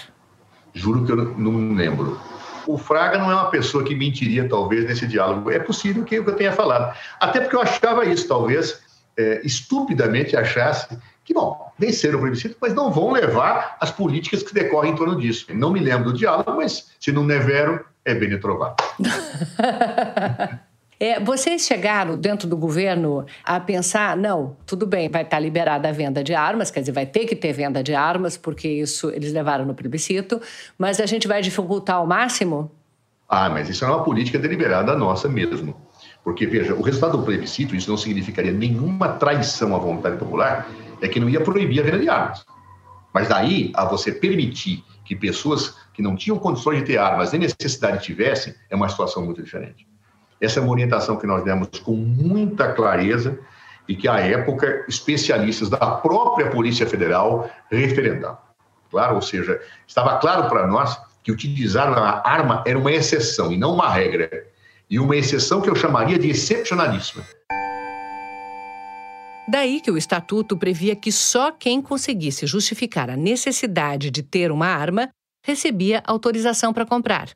[0.73, 2.19] Juro que eu não lembro.
[2.67, 5.49] O Fraga não é uma pessoa que mentiria, talvez, nesse diálogo.
[5.49, 6.93] É possível que eu tenha falado.
[7.21, 8.81] Até porque eu achava isso, talvez,
[9.17, 14.53] é, estupidamente achasse que, bom, venceram o plebiscito, mas não vão levar as políticas que
[14.53, 15.47] decorrem em torno disso.
[15.53, 18.75] Não me lembro do diálogo, mas se não neveram, é bem trovado.
[20.99, 25.91] É, vocês chegaram dentro do governo a pensar, não, tudo bem, vai estar liberada a
[25.91, 29.31] venda de armas, quer dizer, vai ter que ter venda de armas, porque isso eles
[29.31, 30.41] levaram no plebiscito,
[30.75, 32.71] mas a gente vai dificultar ao máximo?
[33.29, 35.75] Ah, mas isso é uma política deliberada nossa mesmo.
[36.27, 40.67] Porque, veja, o resultado do plebiscito, isso não significaria nenhuma traição à vontade popular,
[40.99, 42.45] é que não ia proibir a venda de armas.
[43.13, 47.39] Mas daí, a você permitir que pessoas que não tinham condições de ter armas nem
[47.39, 49.87] necessidade tivessem, é uma situação muito diferente.
[50.41, 53.39] Essa é uma orientação que nós demos com muita clareza
[53.87, 58.37] e que, à época, especialistas da própria Polícia Federal referendaram.
[58.91, 63.57] Claro, ou seja, estava claro para nós que utilizar a arma era uma exceção e
[63.57, 64.56] não uma regra.
[64.89, 67.25] E uma exceção que eu chamaria de excepcionalíssima.
[69.49, 74.67] Daí que o estatuto previa que só quem conseguisse justificar a necessidade de ter uma
[74.67, 75.09] arma
[75.43, 77.29] recebia autorização para comprar.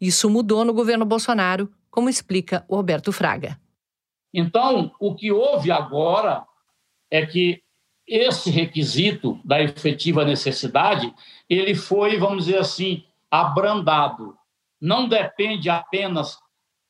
[0.00, 3.60] Isso mudou no governo Bolsonaro como explica o Alberto Fraga.
[4.32, 6.46] Então, o que houve agora
[7.10, 7.62] é que
[8.06, 11.12] esse requisito da efetiva necessidade,
[11.48, 14.36] ele foi, vamos dizer assim, abrandado.
[14.80, 16.38] Não depende apenas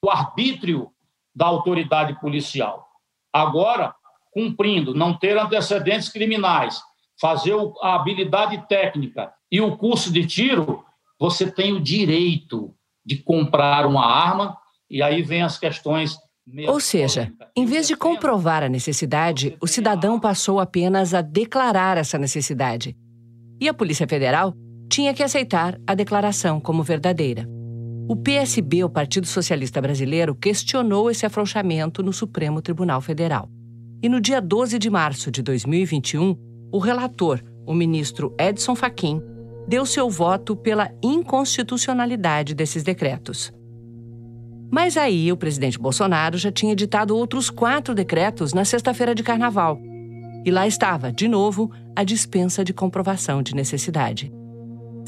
[0.03, 0.91] do arbítrio
[1.35, 2.87] da autoridade policial.
[3.33, 3.95] Agora,
[4.33, 6.81] cumprindo, não ter antecedentes criminais,
[7.21, 10.85] fazer a habilidade técnica e o curso de tiro,
[11.19, 14.57] você tem o direito de comprar uma arma
[14.89, 16.17] e aí vem as questões.
[16.67, 22.19] Ou seja, em vez de comprovar a necessidade, o cidadão passou apenas a declarar essa
[22.19, 22.97] necessidade.
[23.61, 24.55] E a Polícia Federal
[24.91, 27.60] tinha que aceitar a declaração como verdadeira.
[28.11, 33.49] O PSB, o Partido Socialista Brasileiro, questionou esse afrouxamento no Supremo Tribunal Federal.
[34.03, 36.37] E no dia 12 de março de 2021,
[36.73, 39.23] o relator, o ministro Edson Fachin,
[39.69, 43.53] deu seu voto pela inconstitucionalidade desses decretos.
[44.73, 49.79] Mas aí o presidente Bolsonaro já tinha editado outros quatro decretos na sexta-feira de carnaval.
[50.45, 54.33] E lá estava, de novo, a dispensa de comprovação de necessidade.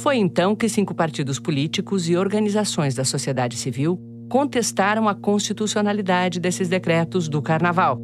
[0.02, 3.96] Foi então que cinco partidos políticos e organizações da sociedade civil
[4.28, 8.00] contestaram a constitucionalidade desses decretos do carnaval.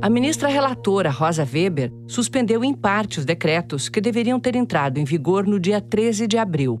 [0.00, 5.04] A ministra relatora Rosa Weber suspendeu em parte os decretos que deveriam ter entrado em
[5.04, 6.80] vigor no dia 13 de abril.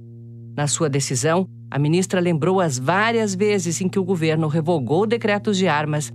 [0.56, 5.58] Na sua decisão, a ministra lembrou as várias vezes em que o governo revogou decretos
[5.58, 6.10] de armas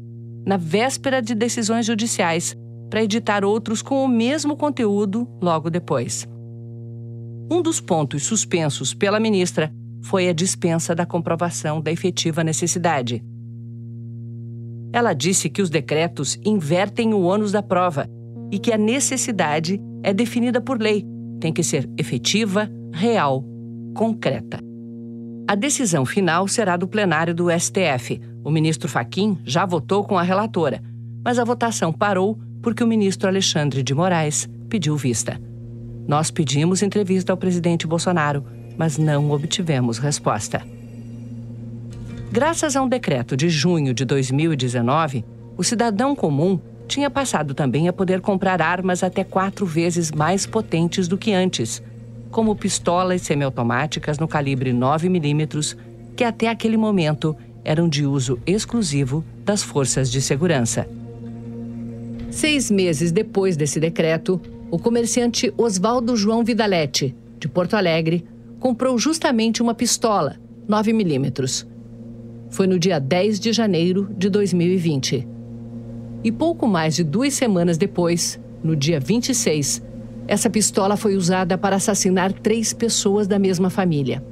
[0.48, 2.56] na véspera de decisões judiciais
[2.90, 6.28] para editar outros com o mesmo conteúdo logo depois.
[7.52, 13.24] Um dos pontos suspensos pela ministra foi a dispensa da comprovação da efetiva necessidade.
[14.94, 18.08] Ela disse que os decretos invertem o ônus da prova
[18.52, 21.06] e que a necessidade é definida por lei,
[21.40, 23.44] tem que ser efetiva, real,
[23.96, 24.60] concreta.
[25.48, 28.22] A decisão final será do plenário do STF.
[28.44, 30.82] O ministro Faquim já votou com a relatora,
[31.26, 35.49] mas a votação parou porque o ministro Alexandre de Moraes pediu vista.
[36.10, 38.44] Nós pedimos entrevista ao presidente Bolsonaro,
[38.76, 40.66] mas não obtivemos resposta.
[42.32, 45.24] Graças a um decreto de junho de 2019,
[45.56, 51.08] o cidadão comum tinha passado também a poder comprar armas até quatro vezes mais potentes
[51.08, 51.80] do que antes,
[52.32, 55.78] como pistolas semiautomáticas no calibre 9mm,
[56.16, 60.90] que até aquele momento eram de uso exclusivo das forças de segurança.
[62.32, 68.26] Seis meses depois desse decreto, o comerciante Oswaldo João Vidalete, de Porto Alegre,
[68.60, 70.38] comprou justamente uma pistola
[70.70, 71.66] 9mm.
[72.50, 75.28] Foi no dia 10 de janeiro de 2020.
[76.24, 79.82] E pouco mais de duas semanas depois, no dia 26,
[80.28, 84.24] essa pistola foi usada para assassinar três pessoas da mesma família.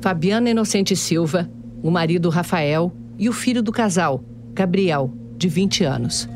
[0.00, 1.50] Fabiana Inocente Silva,
[1.82, 6.28] o marido Rafael e o filho do casal, Gabriel, de 20 anos.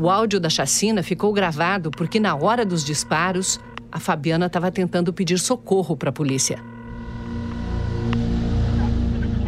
[0.00, 3.58] O áudio da chacina ficou gravado porque, na hora dos disparos,
[3.90, 6.60] a Fabiana estava tentando pedir socorro para a polícia.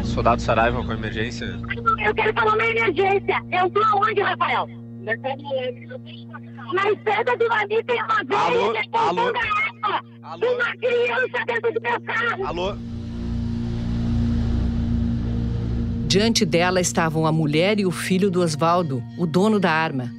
[0.02, 1.56] Soldado Saraiva com emergência?
[2.04, 3.40] Eu quero falar uma emergência.
[3.52, 4.66] Eu estou aonde, Rafael?
[5.04, 8.72] Na estrada do Lani tem uma Alô?
[8.72, 9.20] velha Alô?
[9.20, 10.52] água.
[10.52, 12.46] Uma criança dentro do meu carro.
[12.48, 12.74] Alô?
[16.08, 20.10] Diante dela estavam a mulher e o filho do Oswaldo, o dono da arma,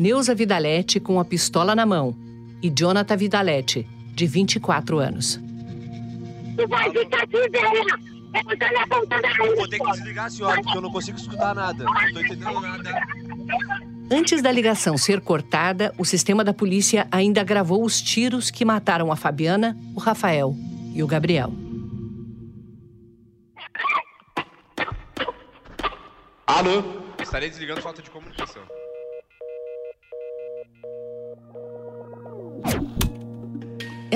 [0.00, 2.16] Neuza Vidalete com a pistola na mão
[2.62, 5.38] e Jonathan Vidalete, de 24 anos.
[6.56, 7.84] Tu vai ficar aqui, velha.
[8.32, 11.84] Me apontando a Vou ter que desligar, senhora, porque eu não consigo escutar nada.
[11.84, 13.06] Não tô entendendo nada.
[14.10, 19.12] Antes da ligação ser cortada, o sistema da polícia ainda gravou os tiros que mataram
[19.12, 20.56] a Fabiana, o Rafael
[20.94, 21.52] e o Gabriel.
[26.46, 26.82] Alô?
[27.22, 28.62] Estarei desligando falta de comunicação.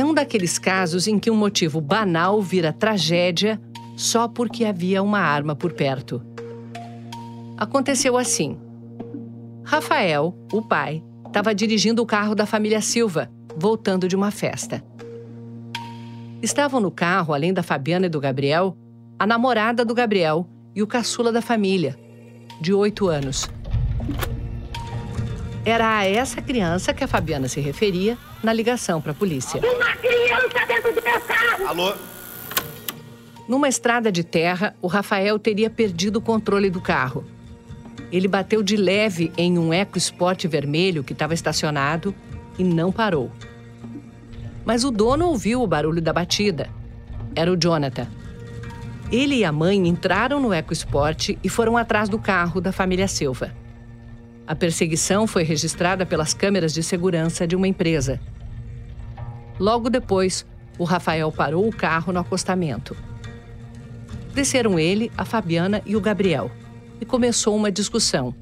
[0.04, 3.58] É um daqueles casos em que um motivo banal vira tragédia
[3.96, 6.22] só porque havia uma arma por perto.
[7.56, 8.58] Aconteceu assim.
[9.64, 14.84] Rafael, o pai, estava dirigindo o carro da família Silva, voltando de uma festa.
[16.42, 18.76] Estavam no carro, além da Fabiana e do Gabriel,
[19.18, 21.98] a namorada do Gabriel e o caçula da família,
[22.60, 23.48] de oito anos.
[25.64, 29.60] Era a essa criança que a Fabiana se referia na ligação para a polícia.
[29.60, 31.66] Uma criança dentro do meu carro.
[31.66, 31.94] Alô?
[33.48, 37.24] Numa estrada de terra, o Rafael teria perdido o controle do carro.
[38.12, 42.14] Ele bateu de leve em um EcoSport vermelho que estava estacionado
[42.58, 43.32] e não parou.
[44.66, 46.68] Mas o dono ouviu o barulho da batida.
[47.34, 48.06] Era o Jonathan.
[49.10, 53.63] Ele e a mãe entraram no EcoSport e foram atrás do carro da família Silva.
[54.46, 58.20] A perseguição foi registrada pelas câmeras de segurança de uma empresa.
[59.58, 60.46] Logo depois,
[60.78, 62.96] o Rafael parou o carro no acostamento.
[64.34, 66.50] Desceram ele, a Fabiana e o Gabriel
[67.00, 68.34] e começou uma discussão.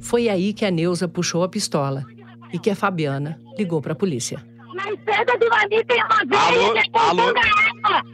[0.00, 2.04] Foi aí que a Neuza puxou a pistola
[2.52, 4.42] e que a Fabiana ligou para a polícia.
[5.50, 7.22] Lani tem uma velha Alô?
[7.22, 7.22] Alô?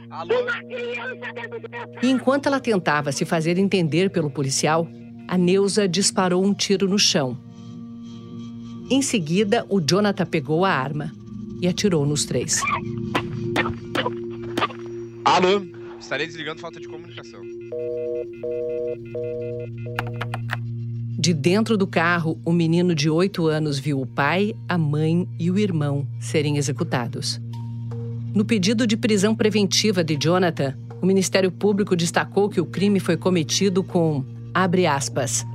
[0.09, 0.41] água.
[0.41, 1.99] Uma criança dentro do meu carro.
[2.01, 4.87] E enquanto ela tentava se fazer entender pelo policial,
[5.27, 7.37] a Neuza disparou um tiro no chão.
[8.89, 11.11] Em seguida, o Jonathan pegou a arma
[11.61, 12.61] e atirou nos três.
[15.25, 15.65] Alô?
[15.99, 17.41] Estarei desligando falta de comunicação.
[21.19, 25.51] De dentro do carro, o menino de 8 anos viu o pai, a mãe e
[25.51, 27.41] o irmão serem executados.
[28.33, 33.17] No pedido de prisão preventiva de Jonathan, o Ministério Público destacou que o crime foi
[33.17, 34.23] cometido com,
[34.53, 35.45] abre aspas,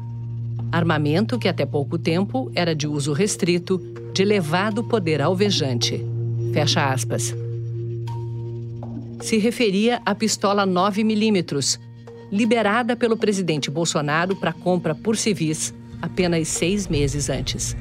[0.70, 3.78] armamento que até pouco tempo era de uso restrito,
[4.12, 6.05] de elevado poder alvejante.
[6.53, 7.34] Fecha aspas.
[9.20, 11.78] Se referia à pistola 9mm,
[12.30, 17.76] liberada pelo presidente Bolsonaro para compra por civis apenas seis meses antes.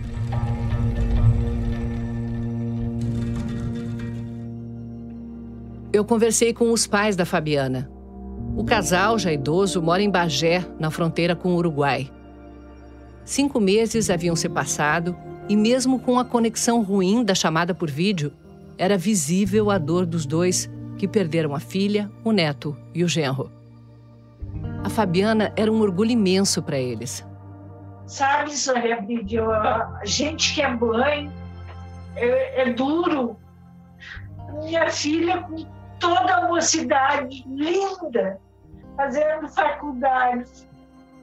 [5.92, 7.90] Eu conversei com os pais da Fabiana.
[8.56, 12.12] O casal, já idoso, mora em Bagé, na fronteira com o Uruguai.
[13.24, 15.16] Cinco meses haviam se passado
[15.48, 18.34] e, mesmo com a conexão ruim da chamada por vídeo,
[18.78, 23.52] era visível a dor dos dois que perderam a filha, o neto e o genro.
[24.84, 27.26] A Fabiana era um orgulho imenso para eles.
[28.06, 29.00] Sabe, Sônia
[30.02, 31.32] a gente que é mãe
[32.16, 33.38] é, é duro.
[34.64, 35.66] Minha filha, com
[36.02, 38.42] toda a mocidade, linda,
[38.98, 40.68] fazendo faculdade,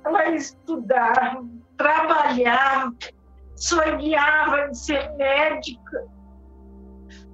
[0.05, 1.45] ela estudava,
[1.77, 2.95] trabalhava,
[3.57, 6.07] sonhava em ser médica.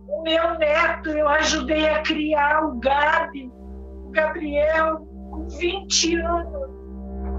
[0.08, 3.52] O meu neto, eu ajudei a criar o Gabi,
[4.06, 6.64] o Gabriel, com 20 anos.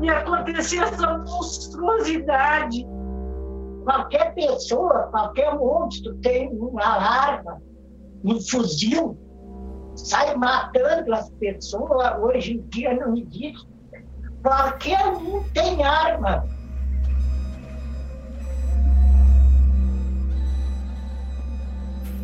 [0.01, 2.85] E aconteceu essa monstruosidade.
[3.83, 7.61] Qualquer pessoa, qualquer monstro tem uma arma,
[8.23, 9.17] um fuzil,
[9.95, 12.17] sai matando as pessoas.
[12.19, 13.67] Hoje em dia não existe.
[14.41, 16.45] Qualquer um tem arma.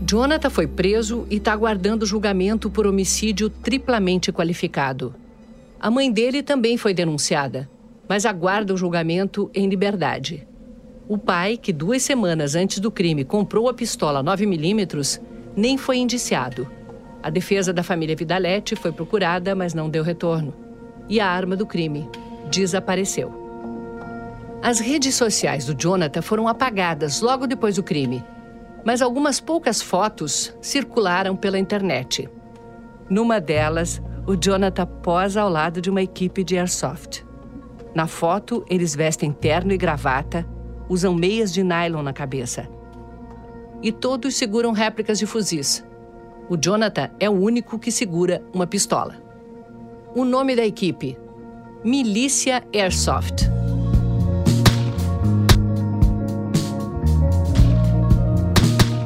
[0.06, 5.16] Jonathan foi preso e está aguardando julgamento por homicídio triplamente qualificado.
[5.80, 7.70] A mãe dele também foi denunciada,
[8.10, 10.46] mas aguarda o julgamento em liberdade.
[11.08, 15.22] O pai, que duas semanas antes do crime comprou a pistola 9mm,
[15.56, 16.68] nem foi indiciado.
[17.24, 20.54] A defesa da família Vidalete foi procurada, mas não deu retorno.
[21.08, 22.10] E a arma do crime
[22.50, 23.40] desapareceu.
[24.62, 28.24] As redes sociais do Jonathan foram apagadas logo depois do crime
[28.84, 32.30] mas algumas poucas fotos circularam pela internet.
[33.10, 37.24] Numa delas, o Jonathan posa ao lado de uma equipe de airsoft.
[37.94, 40.48] Na foto, eles vestem terno e gravata,
[40.88, 42.68] usam meias de nylon na cabeça.
[43.84, 45.84] E todos seguram réplicas de fuzis.
[46.52, 49.16] O Jonathan é o único que segura uma pistola.
[50.14, 51.18] O nome da equipe:
[51.82, 53.50] Milícia Airsoft.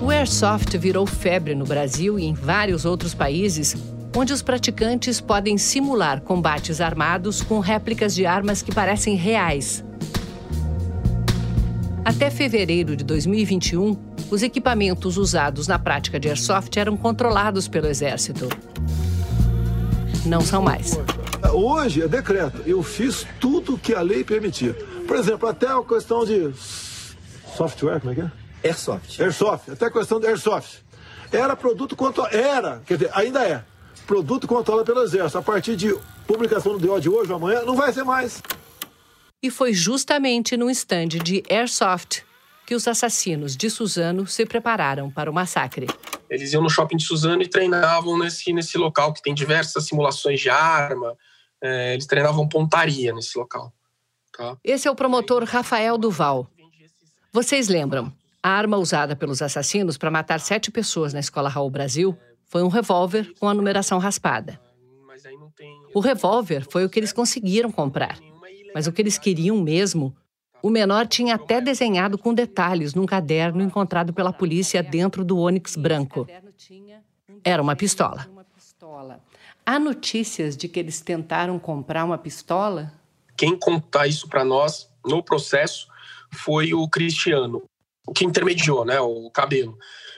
[0.09, 3.75] airsoft virou febre no Brasil e em vários outros países,
[4.17, 9.83] onde os praticantes podem simular combates armados com réplicas de armas que parecem reais.
[12.05, 13.97] Até fevereiro de 2021,
[14.29, 18.47] os equipamentos usados na prática de airsoft eram controlados pelo Exército.
[20.23, 20.99] Não são mais.
[21.51, 22.61] Hoje é decreto.
[22.63, 24.75] Eu fiz tudo que a lei permitia.
[25.07, 26.53] Por exemplo, até a questão de
[27.57, 28.31] software, como é que é?
[28.63, 29.19] Airsoft.
[29.19, 30.83] Airsoft, até a questão de Airsoft.
[31.31, 33.63] Era produto quanto era, quer dizer, ainda é,
[34.05, 35.39] produto controlado pelo Exército.
[35.39, 35.97] A partir de
[36.27, 38.43] publicação do DO de hoje ou amanhã, não vai ser mais.
[39.45, 42.23] E foi justamente no stand de Airsoft
[42.65, 45.85] que os assassinos de Suzano se prepararam para o massacre.
[46.27, 50.41] Eles iam no shopping de Suzano e treinavam nesse, nesse local que tem diversas simulações
[50.41, 51.15] de arma.
[51.61, 53.71] É, eles treinavam pontaria nesse local.
[54.35, 54.57] Tá?
[54.63, 56.49] Esse é o promotor Rafael Duval.
[57.31, 58.11] Vocês lembram?
[58.41, 62.17] A arma usada pelos assassinos para matar sete pessoas na escola Raul Brasil
[62.47, 64.59] foi um revólver com a numeração raspada.
[65.93, 68.17] O revólver foi o que eles conseguiram comprar,
[68.75, 70.13] mas o que eles queriam mesmo,
[70.61, 75.77] o menor tinha até desenhado com detalhes num caderno encontrado pela polícia dentro do Onix
[75.77, 76.27] branco.
[77.41, 78.27] Era uma pistola.
[79.65, 82.91] Há notícias de que eles tentaram comprar uma pistola?
[83.37, 85.87] Quem contar isso para nós no processo
[86.29, 87.63] foi o Cristiano,
[88.05, 89.77] o que intermediou, né, o cabelo.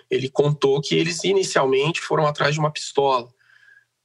[0.10, 3.30] Ele contou que eles inicialmente foram atrás de uma pistola,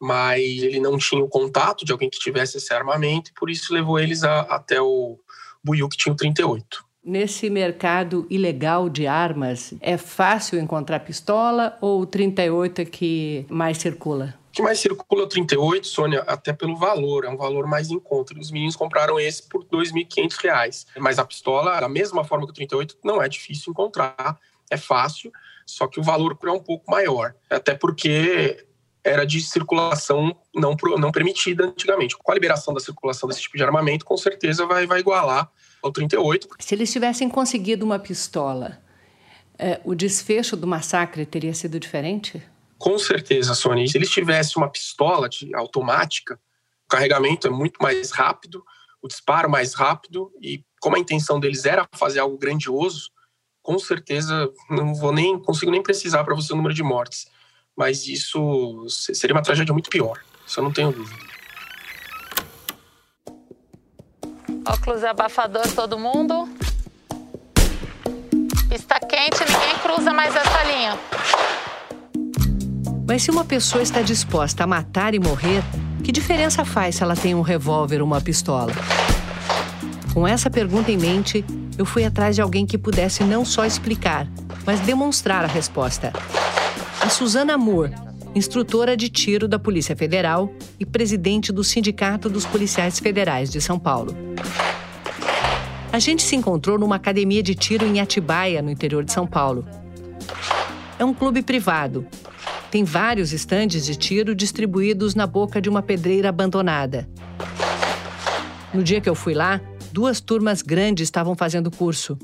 [0.02, 3.72] mas ele não tinha o contato de alguém que tivesse esse armamento e por isso
[3.72, 5.16] levou eles a, até o
[5.62, 6.84] Buiu que tinha o 38.
[7.04, 13.78] Nesse mercado ilegal de armas, é fácil encontrar pistola ou o 38 é que mais
[13.78, 14.34] circula?
[14.48, 17.88] O que mais circula é o 38, Sônia, até pelo valor, é um valor mais
[17.90, 18.36] em conta.
[18.36, 20.86] Os meninos compraram esse por R$ 2.500.
[20.98, 24.38] Mas a pistola, da mesma forma que o 38, não é difícil encontrar,
[24.68, 25.32] é fácil,
[25.64, 27.34] só que o valor é um pouco maior.
[27.48, 28.64] Até porque
[29.04, 32.16] era de circulação não, não permitida antigamente.
[32.16, 35.50] Com a liberação da circulação desse tipo de armamento, com certeza vai, vai igualar
[35.82, 36.48] ao 38.
[36.58, 38.80] Se eles tivessem conseguido uma pistola,
[39.58, 42.42] é, o desfecho do massacre teria sido diferente?
[42.78, 43.86] Com certeza, Sônia.
[43.86, 46.34] Se eles tivessem uma pistola de, automática,
[46.84, 48.64] o carregamento é muito mais rápido,
[49.00, 53.10] o disparo mais rápido, e como a intenção deles era fazer algo grandioso,
[53.62, 57.26] com certeza não vou nem consigo nem precisar para você o número de mortes.
[57.76, 60.20] Mas isso seria uma tragédia muito pior.
[60.46, 61.32] Isso eu não tenho dúvida.
[64.66, 66.48] Óculos abafador todo mundo.
[68.70, 70.98] Está quente, ninguém cruza mais essa linha.
[73.06, 75.62] Mas se uma pessoa está disposta a matar e morrer,
[76.02, 78.72] que diferença faz se ela tem um revólver ou uma pistola?
[80.14, 81.44] Com essa pergunta em mente,
[81.76, 84.26] eu fui atrás de alguém que pudesse não só explicar,
[84.64, 86.12] mas demonstrar a resposta.
[87.02, 87.92] A Susana Moore,
[88.32, 93.76] instrutora de tiro da Polícia Federal e presidente do Sindicato dos Policiais Federais de São
[93.76, 94.14] Paulo.
[95.92, 99.66] A gente se encontrou numa academia de tiro em Atibaia, no interior de São Paulo.
[100.96, 102.06] É um clube privado.
[102.70, 107.08] Tem vários estandes de tiro distribuídos na boca de uma pedreira abandonada.
[108.72, 112.16] No dia que eu fui lá, duas turmas grandes estavam fazendo curso.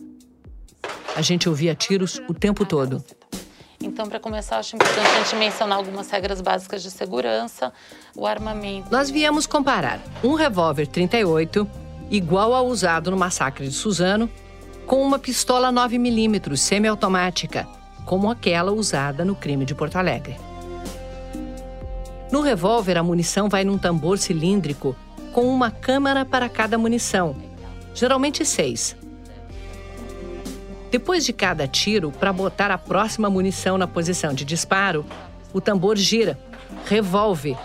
[1.16, 3.02] A gente ouvia tiros o tempo todo.
[3.98, 7.72] Então, para começar, acho importante a gente mencionar algumas regras básicas de segurança,
[8.14, 8.92] o armamento.
[8.92, 11.68] Nós viemos comparar um revólver 38
[12.08, 14.30] igual ao usado no massacre de Suzano,
[14.86, 17.66] com uma pistola 9mm semiautomática,
[18.06, 20.36] como aquela usada no crime de Porto Alegre.
[22.30, 24.94] No revólver, a munição vai num tambor cilíndrico
[25.32, 27.34] com uma câmara para cada munição,
[27.92, 28.96] geralmente seis.
[30.90, 35.04] Depois de cada tiro, para botar a próxima munição na posição de disparo,
[35.52, 36.38] o tambor gira,
[36.86, 37.56] revolve.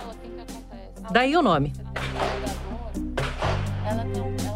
[1.12, 1.74] Daí o nome.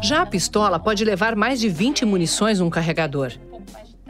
[0.02, 3.32] Já a pistola pode levar mais de 20 munições num carregador.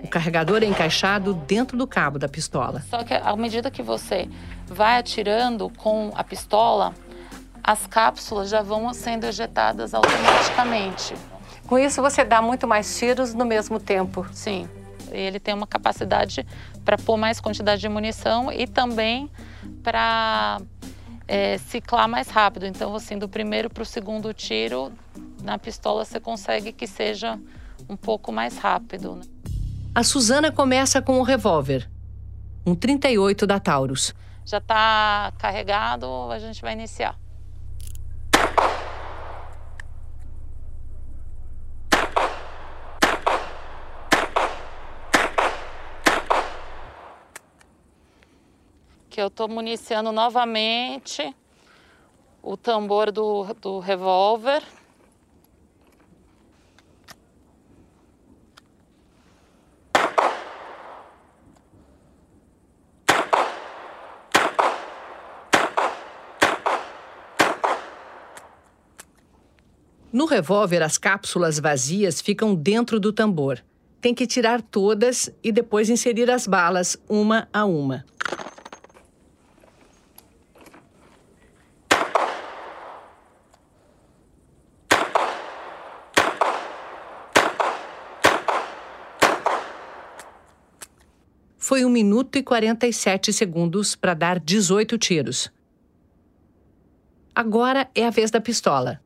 [0.02, 2.84] O carregador é encaixado dentro do cabo da pistola.
[2.88, 4.28] Só que à medida que você
[4.66, 6.94] vai atirando com a pistola,
[7.62, 11.14] as cápsulas já vão sendo ejetadas automaticamente.
[11.68, 14.26] Com isso, você dá muito mais tiros no mesmo tempo.
[14.32, 14.66] Sim.
[15.10, 16.46] Ele tem uma capacidade
[16.82, 19.30] para pôr mais quantidade de munição e também
[19.82, 20.62] para
[21.26, 22.64] é, ciclar mais rápido.
[22.64, 24.90] Então, assim, do primeiro para o segundo tiro,
[25.42, 27.38] na pistola você consegue que seja
[27.86, 29.16] um pouco mais rápido.
[29.16, 29.22] Né?
[29.94, 31.86] A Suzana começa com o revólver,
[32.64, 34.14] um 38 da Taurus.
[34.42, 37.14] Já está carregado, a gente vai iniciar.
[49.18, 51.34] Eu estou municiando novamente
[52.40, 54.62] o tambor do, do revólver.
[70.12, 73.60] No revólver, as cápsulas vazias ficam dentro do tambor.
[74.00, 78.04] Tem que tirar todas e depois inserir as balas uma a uma.
[91.68, 95.52] Foi 1 minuto e 47 segundos para dar 18 tiros.
[97.34, 98.98] Agora é a vez da pistola.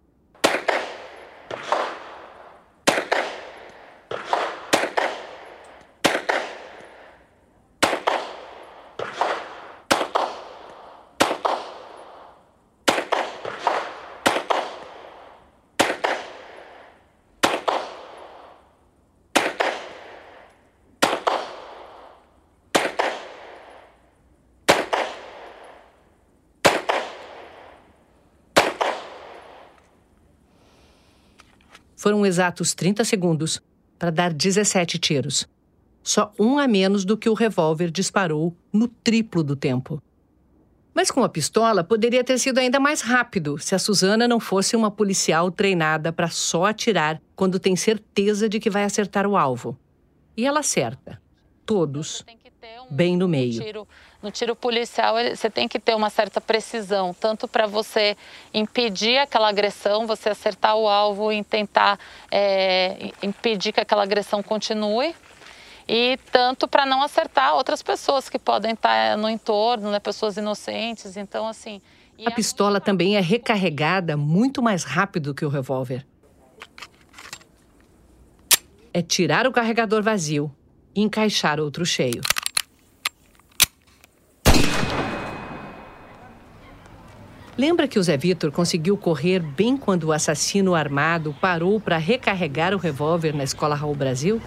[32.03, 33.63] Foram exatos 30 segundos
[33.97, 35.49] para dar 17 tiros.
[36.03, 40.03] Só um a menos do que o revólver disparou no triplo do tempo.
[40.93, 44.75] Mas com a pistola poderia ter sido ainda mais rápido se a Suzana não fosse
[44.75, 49.79] uma policial treinada para só atirar quando tem certeza de que vai acertar o alvo.
[50.37, 51.23] E ela acerta.
[51.65, 52.25] Todos.
[52.91, 53.63] Bem no meio.
[54.23, 58.17] No tiro policial, você tem que ter uma certa precisão, tanto para você
[58.55, 61.99] impedir aquela agressão, você acertar o alvo e tentar
[62.31, 65.13] é, impedir que aquela agressão continue,
[65.89, 71.17] e tanto para não acertar outras pessoas que podem estar no entorno, né, pessoas inocentes.
[71.17, 71.83] Então, assim.
[72.25, 76.07] A pistola também é recarregada muito mais rápido que o revólver.
[78.95, 80.55] É tirar o carregador vazio
[80.95, 82.21] e encaixar outro cheio.
[87.57, 92.73] Lembra que o Zé Vitor conseguiu correr bem quando o assassino armado parou para recarregar
[92.73, 94.41] o revólver na escola Raul Brasil?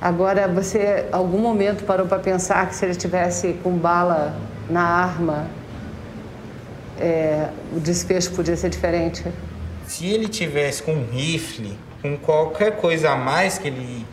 [0.00, 4.36] Agora, você, algum momento, parou para pensar que se ele tivesse com bala
[4.70, 5.48] na arma,
[7.00, 9.24] é, o desfecho podia ser diferente?
[9.88, 14.06] Se ele tivesse com um rifle, com qualquer coisa a mais que ele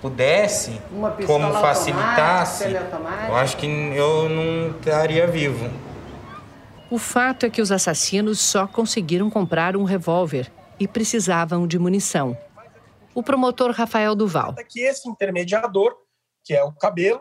[0.00, 0.80] pudesse,
[1.26, 2.76] como facilitasse,
[3.26, 5.68] eu acho que eu não estaria vivo.
[6.94, 12.38] O fato é que os assassinos só conseguiram comprar um revólver e precisavam de munição.
[13.12, 14.54] O promotor Rafael Duval.
[14.70, 15.92] Que esse intermediador,
[16.44, 17.20] que é o Cabelo,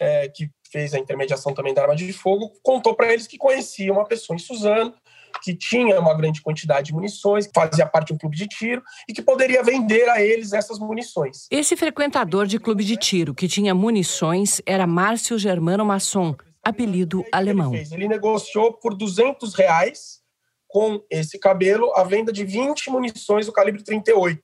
[0.00, 3.92] é, que fez a intermediação também da arma de fogo, contou para eles que conhecia
[3.92, 4.94] uma pessoa em Suzano,
[5.42, 9.12] que tinha uma grande quantidade de munições, fazia parte de um clube de tiro e
[9.12, 11.48] que poderia vender a eles essas munições.
[11.50, 17.74] Esse frequentador de clube de tiro que tinha munições era Márcio Germano Masson, apelido alemão.
[17.74, 20.20] Ele, ele negociou por 200 reais
[20.68, 24.40] com esse cabelo a venda de 20 munições do calibre 38.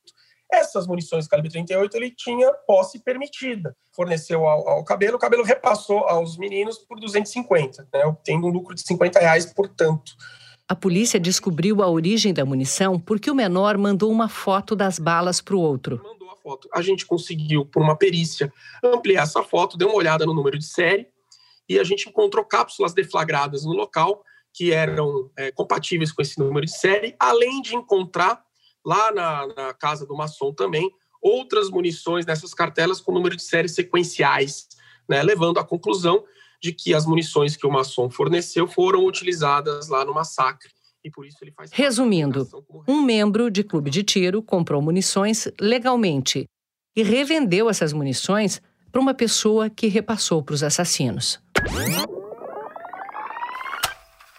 [0.50, 3.76] Essas munições do calibre 38 ele tinha posse permitida.
[3.94, 8.74] Forneceu ao, ao cabelo, o cabelo repassou aos meninos por 250, né, obtendo um lucro
[8.74, 10.12] de 50 reais, portanto.
[10.66, 15.40] A polícia descobriu a origem da munição porque o menor mandou uma foto das balas
[15.40, 16.00] para o outro.
[16.02, 16.68] Mandou a foto.
[16.72, 18.50] A gente conseguiu, por uma perícia,
[18.82, 21.06] ampliar essa foto, deu uma olhada no número de série
[21.68, 26.64] e a gente encontrou cápsulas deflagradas no local que eram é, compatíveis com esse número
[26.64, 28.42] de série, além de encontrar
[28.86, 30.90] lá na, na, casa do maçom também
[31.20, 34.68] outras munições nessas cartelas com número de série sequenciais,
[35.08, 36.22] né, levando à conclusão
[36.62, 40.70] de que as munições que o maçom forneceu foram utilizadas lá no massacre.
[41.02, 42.48] E por isso ele faz Resumindo,
[42.86, 46.46] um membro de clube de tiro comprou munições legalmente
[46.96, 48.62] e revendeu essas munições
[48.94, 51.40] para uma pessoa que repassou para os assassinos.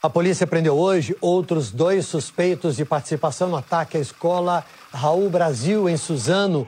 [0.01, 5.89] A polícia prendeu hoje outros dois suspeitos de participação no ataque à escola Raul Brasil,
[5.89, 6.65] em Suzano.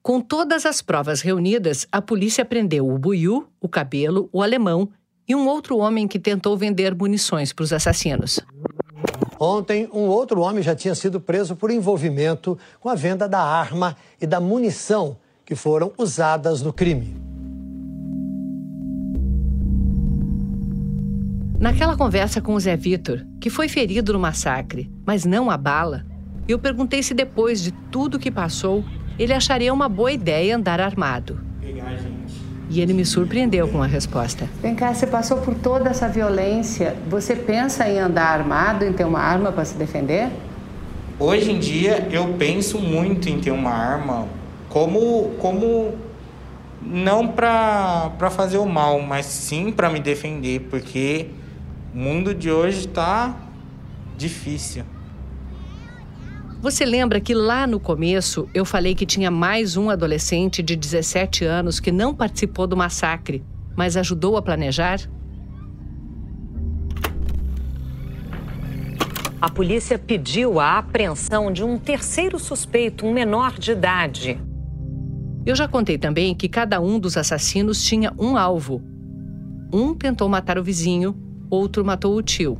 [0.00, 4.88] Com todas as provas reunidas, a polícia prendeu o Buiu, o Cabelo, o Alemão
[5.26, 8.38] e um outro homem que tentou vender munições para os assassinos.
[9.40, 13.96] Ontem, um outro homem já tinha sido preso por envolvimento com a venda da arma
[14.20, 15.16] e da munição
[15.50, 17.12] que foram usadas no crime.
[21.58, 26.06] Naquela conversa com o Zé Vitor, que foi ferido no massacre, mas não a bala,
[26.46, 28.84] eu perguntei se depois de tudo que passou,
[29.18, 31.40] ele acharia uma boa ideia andar armado.
[32.68, 34.48] E ele me surpreendeu com a resposta.
[34.62, 36.94] Vem cá, você passou por toda essa violência.
[37.08, 40.30] Você pensa em andar armado, em ter uma arma para se defender?
[41.18, 44.28] Hoje em dia eu penso muito em ter uma arma
[44.70, 45.92] como como
[46.80, 51.28] não para fazer o mal, mas sim para me defender, porque
[51.94, 53.36] o mundo de hoje está
[54.16, 54.84] difícil.
[56.62, 61.44] Você lembra que lá no começo eu falei que tinha mais um adolescente de 17
[61.44, 63.42] anos que não participou do massacre,
[63.76, 65.00] mas ajudou a planejar?
[69.40, 74.38] A polícia pediu a apreensão de um terceiro suspeito, um menor de idade.
[75.44, 78.82] Eu já contei também que cada um dos assassinos tinha um alvo.
[79.72, 81.16] Um tentou matar o vizinho,
[81.48, 82.58] outro matou o tio.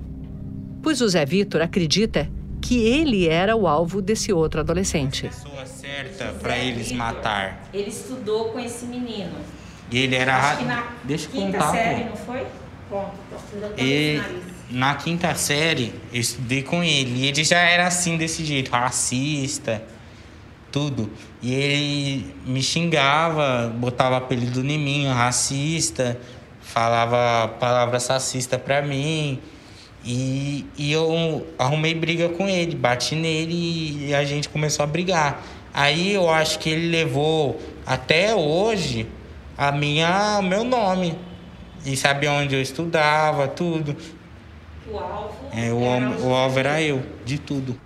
[0.82, 5.26] Pois o Zé Vitor acredita que ele era o alvo desse outro adolescente.
[5.26, 7.68] A pessoa certa para eles matar.
[7.72, 9.32] Ele estudou com esse menino.
[9.90, 10.36] E ele era.
[10.36, 11.72] Acho que na Deixa eu quinta contar.
[11.72, 12.08] série, pô.
[12.10, 12.46] não foi?
[12.88, 13.12] Ponto.
[13.78, 14.20] E
[14.70, 17.24] na quinta série, eu estudei com ele.
[17.24, 19.82] E ele já era assim, desse jeito, racista,
[20.70, 21.10] tudo.
[21.42, 26.18] E ele me xingava, botava apelido em mim, racista,
[26.60, 29.40] falava palavras racista pra mim.
[30.04, 35.42] E, e eu arrumei briga com ele, bati nele e a gente começou a brigar.
[35.72, 39.06] Aí eu acho que ele levou até hoje
[39.56, 41.16] a minha, o meu nome.
[41.84, 43.96] E sabia onde eu estudava, tudo.
[44.90, 47.78] O alvo, É, o, o alvo era eu, de tudo.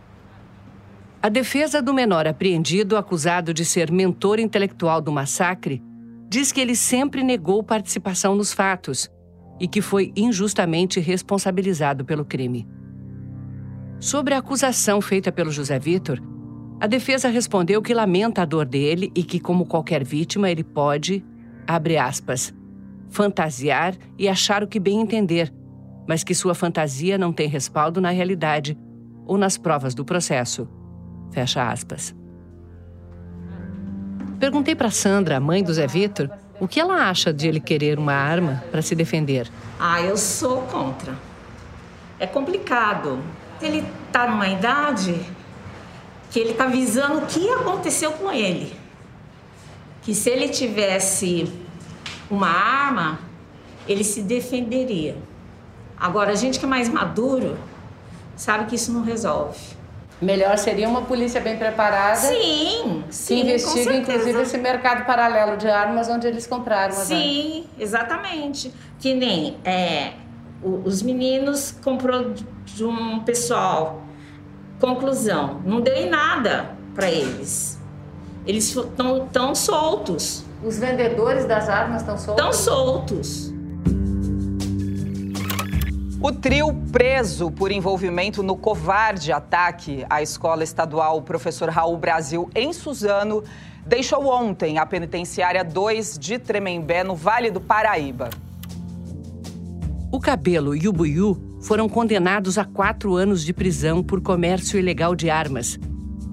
[1.25, 5.83] A defesa do menor apreendido, acusado de ser mentor intelectual do massacre,
[6.29, 9.11] diz que ele sempre negou participação nos fatos
[9.59, 12.69] e que foi injustamente responsabilizado pelo crime.
[13.99, 16.21] Sobre a acusação feita pelo José Vitor,
[16.79, 21.25] A defesa respondeu que lamenta a dor dele e que, como qualquer vítima, ele pode,
[21.67, 22.53] abre aspas,
[23.09, 25.51] fantasiar e achar o que bem entender,
[26.07, 28.77] mas que sua fantasia não tem respaldo na realidade
[29.25, 30.69] ou nas provas do processo.
[31.33, 32.15] Fecha aspas.
[34.39, 38.13] Perguntei para Sandra, mãe do Zé Vitor, o que ela acha de ele querer uma
[38.13, 39.51] arma para se defender.
[39.79, 41.15] Ah, eu sou contra.
[42.19, 43.21] É complicado.
[43.61, 45.21] Ele está numa idade
[46.31, 48.75] que ele está visando o que aconteceu com ele.
[50.03, 51.51] Que se ele tivesse
[52.31, 53.19] uma arma,
[53.89, 55.17] ele se defenderia.
[55.97, 57.57] Agora, a gente que é mais maduro
[58.37, 59.59] sabe que isso não resolve.
[60.23, 62.17] Melhor seria uma polícia bem preparada.
[62.17, 67.65] Sim, que sim, investiga, inclusive, esse mercado paralelo de armas onde eles compraram as Sim,
[67.65, 67.71] armas.
[67.79, 68.73] exatamente.
[68.99, 70.13] Que nem é,
[70.63, 72.33] os meninos comprou
[72.65, 74.03] de um pessoal.
[74.81, 77.79] Conclusão, não deu em nada para eles.
[78.47, 80.45] Eles estão tão soltos.
[80.63, 82.45] Os vendedores das armas estão soltos?
[82.45, 83.54] Estão soltos.
[86.25, 92.73] O trio preso por envolvimento no covarde ataque à escola estadual Professor Raul Brasil em
[92.73, 93.45] Suzano
[93.87, 98.31] deixou ontem a penitenciária 2 de Tremembé, no Vale do Paraíba.
[100.11, 105.15] O Cabelo e o Buiú foram condenados a quatro anos de prisão por comércio ilegal
[105.15, 105.79] de armas,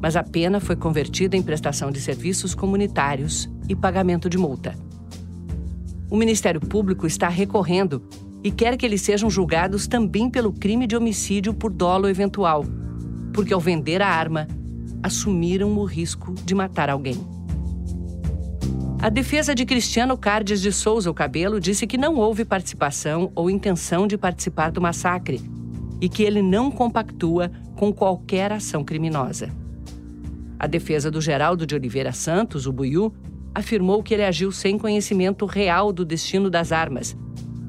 [0.01, 4.73] mas a pena foi convertida em prestação de serviços comunitários e pagamento de multa.
[6.09, 8.01] O Ministério Público está recorrendo
[8.43, 12.65] e quer que eles sejam julgados também pelo crime de homicídio por dolo eventual,
[13.33, 14.47] porque ao vender a arma,
[15.03, 17.17] assumiram o risco de matar alguém.
[19.01, 23.49] A defesa de Cristiano Cardes de Souza o Cabelo disse que não houve participação ou
[23.49, 25.41] intenção de participar do massacre
[25.99, 29.49] e que ele não compactua com qualquer ação criminosa.
[30.59, 33.11] A defesa do Geraldo de Oliveira Santos, o Buiú,
[33.55, 37.17] afirmou que ele agiu sem conhecimento real do destino das armas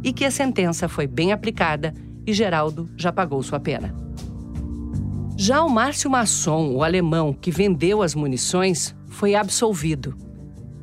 [0.02, 1.94] e que a sentença foi bem aplicada
[2.26, 3.94] e Geraldo já pagou sua pena.
[5.36, 10.14] Já o Márcio Masson, o alemão que vendeu as munições, foi absolvido.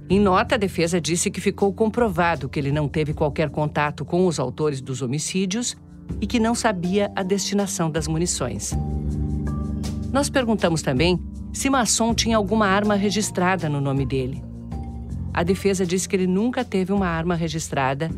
[0.10, 4.26] Em nota, a defesa disse que ficou comprovado que ele não teve qualquer contato com
[4.26, 5.78] os autores dos homicídios
[6.20, 8.74] e que não sabia a destinação das munições.
[10.12, 11.20] Nós perguntamos também
[11.54, 14.44] se Masson tinha alguma arma registrada no nome dele.
[15.32, 18.10] A defesa disse que ele nunca teve uma arma registrada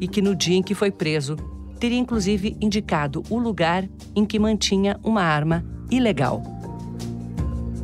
[0.00, 1.36] e que no dia em que foi preso,
[1.78, 6.42] teria inclusive indicado o lugar em que mantinha uma arma ilegal.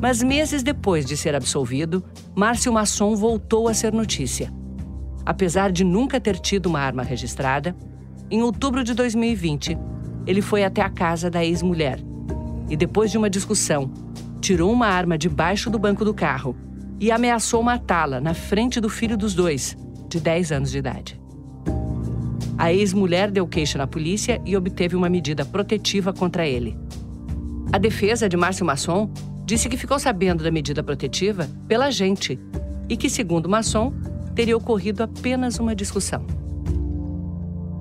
[0.01, 2.05] Mas meses depois de ser absolvido,
[2.35, 4.53] Márcio Masson voltou a ser notícia.
[5.25, 7.75] Apesar de nunca ter tido uma arma registrada,
[8.31, 9.77] em outubro de 2020,
[10.27, 12.01] ele foi até a casa da ex-mulher
[12.69, 13.91] e, depois de uma discussão,
[14.41, 16.55] tirou uma arma debaixo do banco do carro
[17.01, 19.77] e ameaçou matá-la na frente do filho dos dois,
[20.09, 21.26] de 10 anos de idade.
[22.59, 26.77] A ex-mulher deu queixa na polícia e obteve uma medida protetiva contra ele.
[27.73, 29.13] A defesa de Márcio Masson
[29.45, 32.39] disse que ficou sabendo da medida protetiva pela gente
[32.89, 33.93] e que, segundo Masson,
[34.35, 36.27] teria ocorrido apenas uma discussão.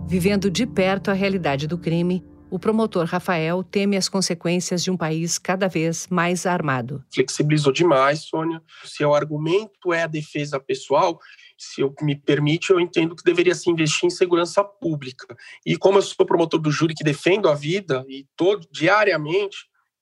[0.08, 4.98] Vivendo de perto a realidade do crime, o promotor Rafael teme as consequências de um
[4.98, 7.04] país cada vez mais armado.
[7.14, 8.62] Flexibilizou demais, Sônia.
[8.84, 11.20] Se o argumento é a defesa pessoal,
[11.58, 15.36] se eu me permite, eu entendo que deveria se investir em segurança pública.
[15.66, 19.58] E como eu sou promotor do júri que defendo a vida e todo diariamente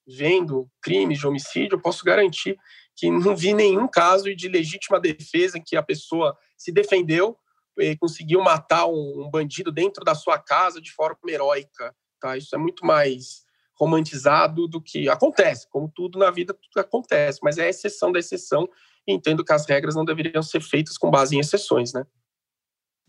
[0.07, 2.57] vendo crimes de homicídio, eu posso garantir
[2.95, 7.37] que não vi nenhum caso de legítima defesa em que a pessoa se defendeu
[7.79, 11.95] e conseguiu matar um bandido dentro da sua casa de forma heróica.
[12.19, 12.37] Tá?
[12.37, 13.43] Isso é muito mais
[13.79, 15.67] romantizado do que acontece.
[15.69, 18.69] Como tudo na vida, tudo acontece, mas é a exceção da exceção
[19.07, 22.05] e entendo que as regras não deveriam ser feitas com base em exceções, né?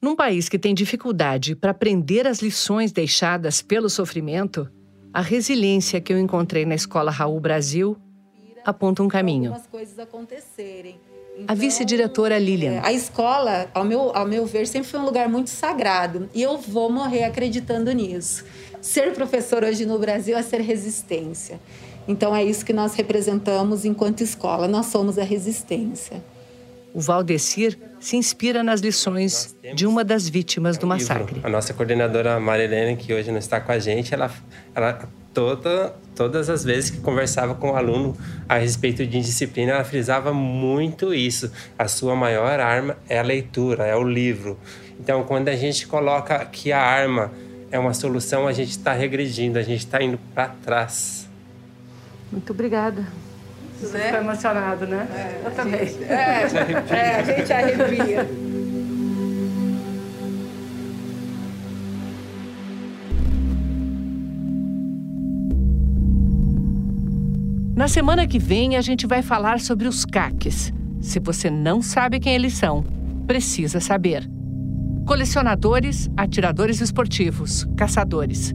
[0.02, 4.70] Num país que tem dificuldade para aprender as lições deixadas pelo sofrimento,
[5.12, 7.96] a resiliência que eu encontrei na escola Raul Brasil
[8.64, 9.54] aponta um caminho.
[9.98, 11.00] Acontecerem.
[11.48, 12.80] A vice-diretora Lilian.
[12.82, 16.28] A escola, ao meu, ao meu ver, sempre foi um lugar muito sagrado.
[16.32, 18.44] E eu vou morrer acreditando nisso.
[18.80, 21.58] Ser professor hoje no Brasil é ser resistência.
[22.06, 24.68] Então é isso que nós representamos enquanto escola.
[24.68, 26.22] Nós somos a resistência.
[26.92, 31.40] O Valdecir se inspira nas lições de uma das vítimas do massacre.
[31.42, 34.30] A nossa coordenadora Marilene, que hoje não está com a gente, ela,
[34.74, 38.16] ela toda, todas as vezes que conversava com o aluno
[38.48, 41.50] a respeito de disciplina, ela frisava muito isso.
[41.76, 44.56] A sua maior arma é a leitura, é o livro.
[45.00, 47.32] Então, quando a gente coloca que a arma
[47.72, 51.23] é uma solução, a gente está regredindo, a gente está indo para trás.
[52.34, 53.06] Muito obrigada.
[53.80, 54.04] Você né?
[54.06, 55.06] ficou emocionado, né?
[55.14, 55.80] É, Eu também.
[56.02, 56.42] É,
[56.90, 58.28] é, a gente arrepia.
[67.76, 70.72] Na semana que vem, a gente vai falar sobre os CACs.
[71.00, 72.82] Se você não sabe quem eles são,
[73.28, 74.28] precisa saber.
[75.06, 78.52] Colecionadores, atiradores esportivos, caçadores.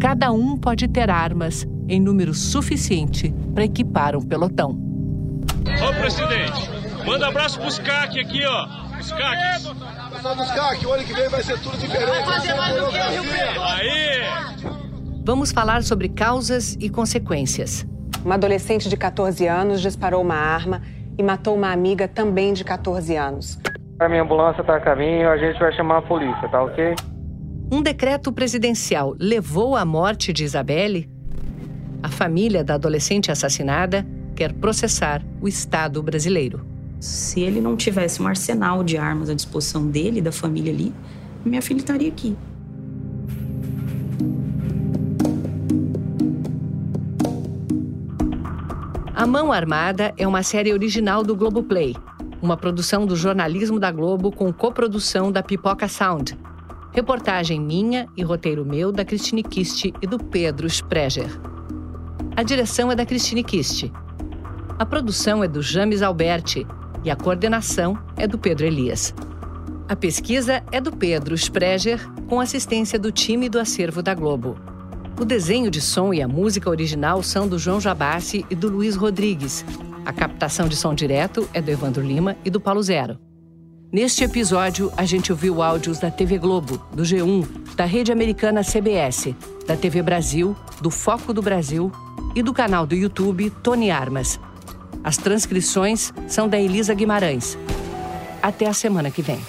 [0.00, 4.70] Cada um pode ter armas em número suficiente para equipar um pelotão.
[4.70, 6.70] Ô, presidente,
[7.04, 8.66] manda abraço pros CAC aqui, ó.
[8.98, 9.68] Os CACs.
[10.12, 12.06] Pessoal dos CAC, o ano que vem vai ser tudo diferente.
[12.06, 14.86] Vai fazer mais do que Aí!
[15.24, 17.86] Vamos falar sobre causas e consequências.
[18.24, 20.82] Uma adolescente de 14 anos disparou uma arma
[21.18, 23.58] e matou uma amiga também de 14 anos.
[23.98, 26.94] A minha ambulância está a caminho, a gente vai chamar a polícia, tá ok?
[27.72, 31.08] Um decreto presidencial levou à morte de Isabelle?
[32.06, 36.64] A família da adolescente assassinada quer processar o Estado brasileiro.
[37.00, 40.94] Se ele não tivesse um arsenal de armas à disposição dele, da família ali,
[41.44, 42.36] minha filha estaria aqui.
[49.12, 51.96] A Mão Armada é uma série original do Globoplay,
[52.40, 56.38] uma produção do jornalismo da Globo com coprodução da Pipoca Sound.
[56.92, 61.55] Reportagem minha e roteiro meu da Cristine Kist e do Pedro Spreger.
[62.36, 63.90] A direção é da Cristine Kist.
[64.78, 66.66] A produção é do James Alberti
[67.02, 69.14] e a coordenação é do Pedro Elias.
[69.88, 74.54] A pesquisa é do Pedro Spreger, com assistência do time do acervo da Globo.
[75.18, 78.96] O desenho de som e a música original são do João Jabassi e do Luiz
[78.96, 79.64] Rodrigues.
[80.04, 83.18] A captação de som direto é do Evandro Lima e do Paulo Zero.
[83.90, 89.34] Neste episódio, a gente ouviu áudios da TV Globo, do G1, da rede americana CBS,
[89.66, 91.90] da TV Brasil, do Foco do Brasil
[92.36, 94.38] e do canal do YouTube Tony Armas.
[95.02, 97.56] As transcrições são da Elisa Guimarães.
[98.42, 99.40] Até a semana que vem.